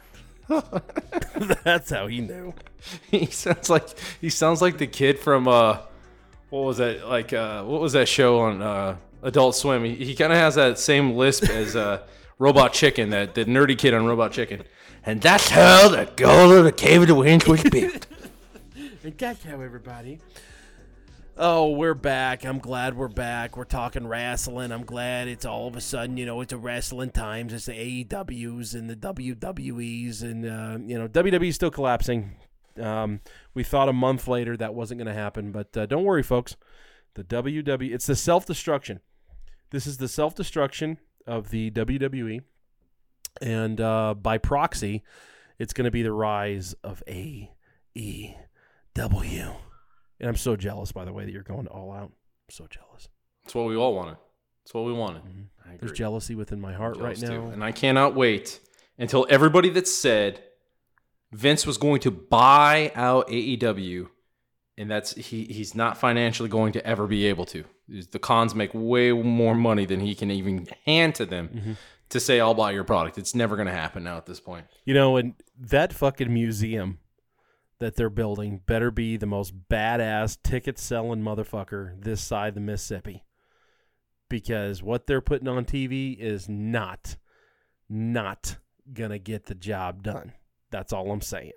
That's 1.64 1.90
how 1.90 2.07
he 2.09 2.20
knew. 2.20 2.55
He 3.11 3.27
sounds 3.27 3.68
like 3.68 3.88
he 4.20 4.31
sounds 4.31 4.62
like 4.62 4.79
the 4.79 4.87
kid 4.87 5.18
from 5.18 5.48
uh, 5.48 5.79
what 6.51 6.61
was 6.61 6.79
that 6.79 7.09
like? 7.09 7.33
Uh, 7.33 7.64
what 7.64 7.81
was 7.81 7.92
that 7.92 8.09
show 8.09 8.38
on 8.38 8.62
uh, 8.62 8.96
Adult 9.22 9.57
Swim? 9.57 9.85
He, 9.85 9.96
he 9.96 10.14
kind 10.14 10.33
of 10.33 10.38
has 10.38 10.55
that 10.55 10.79
same 10.79 11.16
lisp 11.16 11.51
as 11.51 11.77
uh, 11.77 12.03
Robot 12.38 12.72
Chicken, 12.72 13.11
that 13.11 13.35
the 13.35 13.44
nerdy 13.44 13.77
kid 13.77 13.94
on 13.94 14.07
Robot 14.07 14.33
Chicken. 14.33 14.62
And 15.05 15.20
that's 15.20 15.48
how 15.48 15.88
the 15.88 16.11
goal 16.16 16.53
of 16.53 16.64
the 16.64 16.72
Cave 16.72 17.03
of 17.03 17.09
the 17.09 17.14
Winds 17.16 17.46
was 17.46 17.62
built. 17.64 18.07
And 19.03 19.18
that's 19.18 19.44
how 19.44 19.61
everybody. 19.61 20.20
Oh, 21.40 21.70
we're 21.70 21.94
back. 21.94 22.44
I'm 22.44 22.59
glad 22.59 22.96
we're 22.96 23.07
back. 23.07 23.57
We're 23.57 23.62
talking 23.62 24.09
wrestling. 24.09 24.72
I'm 24.72 24.83
glad 24.83 25.29
it's 25.29 25.44
all 25.44 25.68
of 25.68 25.77
a 25.77 25.81
sudden, 25.81 26.16
you 26.16 26.27
know, 26.27 26.40
it's 26.40 26.53
a 26.53 26.59
wrestling 26.59 27.12
times. 27.12 27.53
It's 27.53 27.66
the 27.66 27.74
AEWs 28.05 28.74
and 28.74 28.90
the 28.90 28.96
WWEs, 28.96 30.22
and 30.22 30.44
uh, 30.44 30.79
you 30.85 30.98
know, 30.98 31.07
WWE's 31.07 31.55
still 31.55 31.70
collapsing. 31.70 32.35
Um, 32.81 33.20
we 33.55 33.62
thought 33.62 33.88
a 33.88 33.92
month 33.92 34.27
later 34.27 34.57
that 34.57 34.74
wasn't 34.74 34.98
going 34.98 35.07
to 35.07 35.14
happen, 35.14 35.53
but 35.53 35.77
uh, 35.77 35.87
don't 35.87 36.03
worry, 36.03 36.24
folks. 36.24 36.57
The 37.14 37.22
WWE, 37.22 37.94
it's 37.94 38.07
the 38.07 38.16
self 38.16 38.44
destruction. 38.44 38.98
This 39.70 39.87
is 39.87 39.98
the 39.98 40.09
self 40.09 40.35
destruction 40.35 40.98
of 41.24 41.51
the 41.51 41.70
WWE, 41.70 42.40
and 43.40 43.81
uh, 43.81 44.14
by 44.14 44.38
proxy, 44.38 45.05
it's 45.57 45.72
going 45.72 45.85
to 45.85 45.92
be 45.92 46.03
the 46.03 46.12
rise 46.12 46.74
of 46.83 47.01
AEW. 47.07 47.55
And 50.20 50.28
I'm 50.28 50.37
so 50.37 50.57
jealous, 50.57 50.92
by 50.92 51.04
the 51.04 51.12
way, 51.12 51.24
that 51.24 51.31
you're 51.33 51.42
going 51.42 51.66
all 51.68 51.92
out. 51.92 52.04
I'm 52.11 52.50
so 52.50 52.66
jealous. 52.68 53.09
That's 53.44 53.54
what 53.54 53.66
we 53.66 53.76
all 53.76 53.94
wanted. 53.94 54.16
That's 54.64 54.74
what 54.74 54.85
we 54.85 54.92
wanted. 54.92 55.22
I 55.64 55.76
There's 55.78 55.92
jealousy 55.92 56.35
within 56.35 56.61
my 56.61 56.72
heart 56.74 56.96
right 56.98 57.16
Jealous 57.16 57.20
too. 57.31 57.42
now. 57.44 57.50
And 57.50 57.62
I 57.64 57.72
cannot 57.72 58.14
wait 58.14 58.61
until 58.98 59.26
everybody 59.31 59.70
that 59.70 59.88
said 59.88 60.42
Vince 61.33 61.66
was 61.66 61.78
going 61.78 62.00
to 62.00 62.11
buy 62.11 62.90
out 62.94 63.28
AEW, 63.28 64.09
and 64.76 64.90
that's 64.90 65.14
he 65.14 65.44
he's 65.44 65.74
not 65.74 65.96
financially 65.98 66.48
going 66.48 66.72
to 66.72 66.87
ever 66.87 67.07
be 67.07 67.26
able 67.26 67.46
to. 67.46 67.64
The 67.88 68.18
Khans 68.18 68.54
make 68.54 68.70
way 68.74 69.12
more 69.12 69.54
money 69.54 69.87
than 69.87 70.00
he 70.00 70.14
can 70.14 70.31
even 70.31 70.66
hand 70.85 71.14
to 71.16 71.24
them 71.26 71.48
Mm-hmm. 71.48 71.72
to 72.11 72.20
say 72.20 72.38
I'll 72.40 72.54
buy 72.54 72.72
your 72.72 72.85
product. 72.85 73.16
It's 73.18 73.35
never 73.35 73.57
going 73.57 73.68
to 73.68 73.72
happen 73.74 74.04
now 74.04 74.16
at 74.18 74.26
this 74.26 74.40
point. 74.40 74.66
You 74.85 74.92
know, 74.94 75.16
and 75.16 75.35
that 75.59 75.92
fucking 75.94 76.33
museum 76.33 76.98
that 77.81 77.97
they're 77.97 78.11
building 78.11 78.61
better 78.67 78.91
be 78.91 79.17
the 79.17 79.27
most 79.27 79.69
badass 79.69 80.38
ticket 80.43 80.79
selling 80.79 81.23
motherfucker 81.23 82.03
this 82.03 82.21
side 82.21 82.49
of 82.49 82.55
the 82.55 82.61
Mississippi. 82.61 83.25
Because 84.29 84.83
what 84.83 85.07
they're 85.07 85.21
putting 85.21 85.49
on 85.49 85.64
TV 85.64 86.19
is 86.19 86.49
not, 86.49 87.17
not 87.88 88.57
gonna 88.93 89.19
get 89.19 89.47
the 89.47 89.55
job 89.55 90.03
done. 90.03 90.33
That's 90.71 90.93
all 90.93 91.11
I'm 91.11 91.21
saying. 91.21 91.53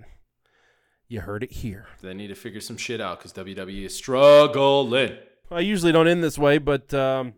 You 1.07 1.21
heard 1.21 1.43
it 1.43 1.51
here. 1.51 1.87
They 2.01 2.13
need 2.13 2.27
to 2.27 2.35
figure 2.35 2.61
some 2.61 2.77
shit 2.77 3.01
out 3.01 3.19
because 3.19 3.33
WWE 3.33 3.85
is 3.85 3.95
struggling. 3.95 5.17
I 5.49 5.59
usually 5.59 5.91
don't 5.91 6.07
end 6.07 6.23
this 6.23 6.37
way, 6.37 6.57
but 6.57 6.93
um, 6.93 7.33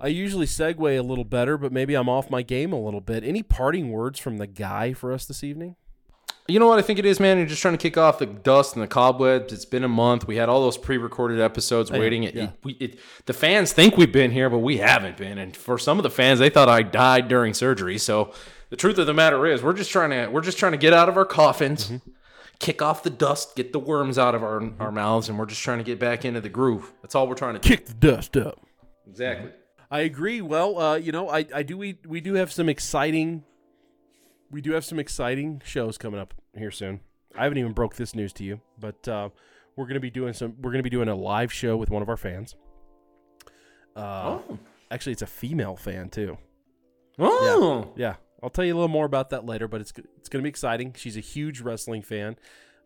I 0.00 0.08
usually 0.08 0.46
segue 0.46 0.98
a 0.98 1.02
little 1.02 1.24
better, 1.24 1.56
but 1.56 1.70
maybe 1.70 1.94
I'm 1.94 2.08
off 2.08 2.28
my 2.30 2.42
game 2.42 2.72
a 2.72 2.80
little 2.80 3.00
bit. 3.00 3.22
Any 3.22 3.44
parting 3.44 3.92
words 3.92 4.18
from 4.18 4.38
the 4.38 4.48
guy 4.48 4.92
for 4.92 5.12
us 5.12 5.26
this 5.26 5.44
evening? 5.44 5.76
You 6.48 6.58
know 6.58 6.66
what 6.66 6.78
I 6.80 6.82
think 6.82 6.98
it 6.98 7.04
is, 7.04 7.20
man? 7.20 7.38
You're 7.38 7.46
just 7.46 7.62
trying 7.62 7.74
to 7.74 7.78
kick 7.78 7.96
off 7.96 8.18
the 8.18 8.26
dust 8.26 8.74
and 8.74 8.82
the 8.82 8.88
cobwebs. 8.88 9.52
It's 9.52 9.64
been 9.64 9.84
a 9.84 9.88
month. 9.88 10.26
We 10.26 10.36
had 10.36 10.48
all 10.48 10.62
those 10.62 10.76
pre-recorded 10.76 11.40
episodes 11.40 11.92
waiting. 11.92 12.24
It, 12.24 12.34
yeah. 12.34 12.44
it- 12.44 12.50
we, 12.64 12.72
it, 12.74 12.98
the 13.26 13.32
fans 13.32 13.72
think 13.72 13.96
we've 13.96 14.10
been 14.12 14.32
here, 14.32 14.50
but 14.50 14.58
we 14.58 14.78
haven't 14.78 15.16
been. 15.16 15.38
And 15.38 15.56
for 15.56 15.78
some 15.78 15.98
of 15.98 16.02
the 16.02 16.10
fans, 16.10 16.40
they 16.40 16.50
thought 16.50 16.68
I 16.68 16.82
died 16.82 17.28
during 17.28 17.54
surgery. 17.54 17.98
So 17.98 18.32
the 18.70 18.76
truth 18.76 18.98
of 18.98 19.06
the 19.06 19.14
matter 19.14 19.46
is, 19.46 19.62
we're 19.62 19.74
just 19.74 19.90
trying 19.90 20.10
to 20.10 20.26
we're 20.28 20.40
just 20.40 20.58
trying 20.58 20.72
to 20.72 20.78
get 20.78 20.92
out 20.92 21.08
of 21.08 21.16
our 21.16 21.24
coffins, 21.24 21.92
kick 22.58 22.82
off 22.82 23.04
the 23.04 23.10
dust, 23.10 23.54
get 23.54 23.72
the 23.72 23.78
worms 23.78 24.18
out 24.18 24.34
of 24.34 24.42
our 24.42 24.60
our 24.80 24.90
mouths, 24.90 25.28
and 25.28 25.38
we're 25.38 25.46
just 25.46 25.62
trying 25.62 25.78
to 25.78 25.84
get 25.84 26.00
back 26.00 26.24
into 26.24 26.40
the 26.40 26.48
groove. 26.48 26.92
That's 27.02 27.14
all 27.14 27.28
we're 27.28 27.34
trying 27.36 27.54
to 27.54 27.60
do. 27.60 27.68
Kick 27.68 27.86
the 27.86 27.94
dust 27.94 28.36
up. 28.36 28.58
Exactly. 29.08 29.50
I 29.90 30.00
agree. 30.00 30.40
Well, 30.40 30.78
uh, 30.78 30.96
you 30.96 31.10
know, 31.12 31.28
I, 31.28 31.46
I 31.54 31.62
do 31.62 31.76
we 31.78 31.98
we 32.06 32.20
do 32.20 32.34
have 32.34 32.50
some 32.52 32.68
exciting 32.68 33.44
we 34.50 34.60
do 34.60 34.72
have 34.72 34.84
some 34.84 34.98
exciting 34.98 35.62
shows 35.64 35.96
coming 35.98 36.20
up 36.20 36.34
here 36.56 36.70
soon. 36.70 37.00
I 37.36 37.44
haven't 37.44 37.58
even 37.58 37.72
broke 37.72 37.96
this 37.96 38.14
news 38.14 38.32
to 38.34 38.44
you, 38.44 38.60
but 38.78 39.06
uh, 39.08 39.28
we're 39.76 39.86
gonna 39.86 40.00
be 40.00 40.10
doing 40.10 40.32
some 40.32 40.54
we're 40.60 40.72
gonna 40.72 40.82
be 40.82 40.90
doing 40.90 41.08
a 41.08 41.14
live 41.14 41.52
show 41.52 41.76
with 41.76 41.90
one 41.90 42.02
of 42.02 42.08
our 42.08 42.16
fans. 42.16 42.56
Uh, 43.96 44.38
Oh. 44.48 44.58
actually, 44.90 45.12
it's 45.12 45.22
a 45.22 45.26
female 45.26 45.76
fan 45.76 46.08
too. 46.08 46.38
Oh. 47.18 47.92
Yeah, 47.96 48.08
yeah. 48.08 48.14
I'll 48.42 48.50
tell 48.50 48.64
you 48.64 48.72
a 48.72 48.76
little 48.76 48.88
more 48.88 49.04
about 49.04 49.30
that 49.30 49.44
later, 49.44 49.68
but 49.68 49.80
it's 49.80 49.92
it's 50.16 50.28
going 50.28 50.40
to 50.40 50.44
be 50.44 50.48
exciting. 50.48 50.94
She's 50.96 51.16
a 51.16 51.20
huge 51.20 51.60
wrestling 51.60 52.00
fan, 52.02 52.36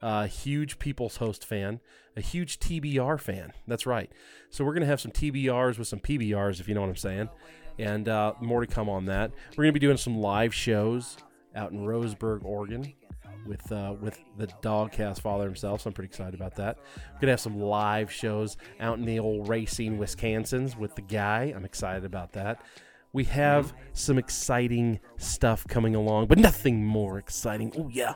a 0.02 0.26
huge 0.26 0.78
People's 0.80 1.16
Host 1.18 1.46
fan, 1.46 1.78
a 2.16 2.20
huge 2.20 2.58
TBR 2.58 3.20
fan. 3.20 3.52
That's 3.68 3.86
right. 3.86 4.10
So 4.50 4.64
we're 4.64 4.72
going 4.72 4.80
to 4.82 4.88
have 4.88 5.00
some 5.00 5.12
TBRs 5.12 5.78
with 5.78 5.86
some 5.86 6.00
PBRs, 6.00 6.58
if 6.58 6.66
you 6.68 6.74
know 6.74 6.80
what 6.80 6.90
I'm 6.90 6.96
saying, 6.96 7.28
and 7.78 8.08
uh, 8.08 8.32
more 8.40 8.62
to 8.62 8.66
come 8.66 8.88
on 8.88 9.04
that. 9.06 9.30
We're 9.56 9.62
going 9.64 9.74
to 9.74 9.78
be 9.80 9.86
doing 9.86 9.96
some 9.96 10.18
live 10.18 10.52
shows 10.52 11.16
out 11.54 11.72
in 11.72 11.84
Roseburg, 11.84 12.44
Oregon. 12.44 12.92
With 13.46 13.70
uh, 13.70 13.94
with 14.00 14.18
the 14.38 14.46
Dogcast 14.62 15.20
father 15.20 15.44
himself, 15.44 15.82
so 15.82 15.88
I'm 15.88 15.92
pretty 15.92 16.08
excited 16.08 16.32
about 16.32 16.54
that. 16.54 16.78
We're 17.12 17.20
gonna 17.20 17.32
have 17.32 17.40
some 17.40 17.60
live 17.60 18.10
shows 18.10 18.56
out 18.80 18.96
in 18.96 19.04
the 19.04 19.18
old 19.18 19.48
Racine, 19.50 19.98
Wisconsin's 19.98 20.78
with 20.78 20.94
the 20.94 21.02
guy. 21.02 21.52
I'm 21.54 21.66
excited 21.66 22.06
about 22.06 22.32
that. 22.32 22.62
We 23.12 23.24
have 23.24 23.74
some 23.92 24.16
exciting 24.16 24.98
stuff 25.18 25.66
coming 25.68 25.94
along, 25.94 26.28
but 26.28 26.38
nothing 26.38 26.86
more 26.86 27.18
exciting. 27.18 27.70
Oh 27.76 27.90
yeah, 27.92 28.14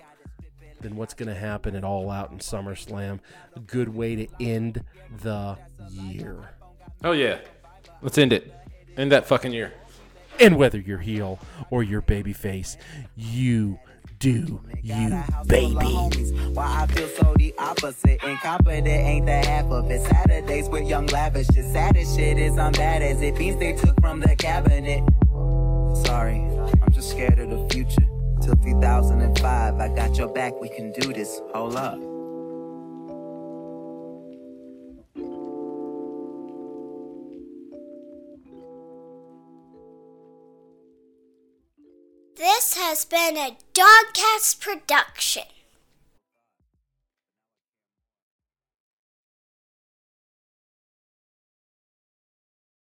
than 0.81 0.97
what's 0.97 1.15
going 1.15 1.29
to 1.29 1.39
happen 1.39 1.77
at 1.77 1.85
All 1.85 2.11
Out 2.11 2.31
in 2.31 2.39
SummerSlam. 2.39 3.21
A 3.55 3.61
good 3.61 3.89
way 3.89 4.17
to 4.17 4.27
end 4.41 4.83
the 5.23 5.59
year. 5.91 6.51
Oh 7.05 7.13
yeah. 7.13 7.39
Let's 8.03 8.19
end 8.19 8.33
it. 8.33 8.53
End 8.97 9.13
that 9.13 9.27
fucking 9.27 9.53
year. 9.53 9.73
And 10.41 10.57
whether 10.57 10.79
you're 10.79 10.99
heel 10.99 11.39
or 11.71 11.83
you're 11.83 12.03
babyface, 12.03 12.77
you 13.17 13.79
do 14.19 14.61
you, 14.83 15.25
baby. 15.47 15.75
Why 15.75 16.83
I 16.83 16.87
feel 16.87 17.09
so 17.09 17.35
the 17.37 17.55
opposite. 17.59 18.23
Incompetent 18.25 18.87
ain't 18.87 19.27
the 19.27 19.33
half 19.33 19.67
of 19.67 19.91
it. 19.91 20.01
Saturdays 20.03 20.69
with 20.69 20.89
young 20.89 21.07
lavish. 21.07 21.47
The 21.49 21.63
saddest 21.63 22.17
shit 22.17 22.39
is 22.39 22.59
I'm 22.59 22.73
bad 22.73 23.03
as 23.03 23.23
it 23.23 23.37
beans 23.37 23.59
they 23.59 23.75
took 23.75 24.01
from 24.01 24.21
the 24.21 24.35
cabinet. 24.37 25.05
Sorry, 26.07 26.41
I'm 26.83 26.93
just 26.93 27.11
scared 27.11 27.39
of 27.39 27.51
the 27.51 27.69
future. 27.73 28.07
Till 28.43 28.57
2005, 28.57 29.75
I 29.75 29.89
got 29.95 30.17
your 30.17 30.33
back, 30.33 30.61
we 30.61 30.69
can 30.69 30.93
do 30.93 31.13
this. 31.13 31.41
Hold 31.53 31.77
up. 31.77 32.18
Has 42.79 43.05
been 43.05 43.37
a 43.37 43.57
Dogcast 43.75 44.61
production. 44.61 45.43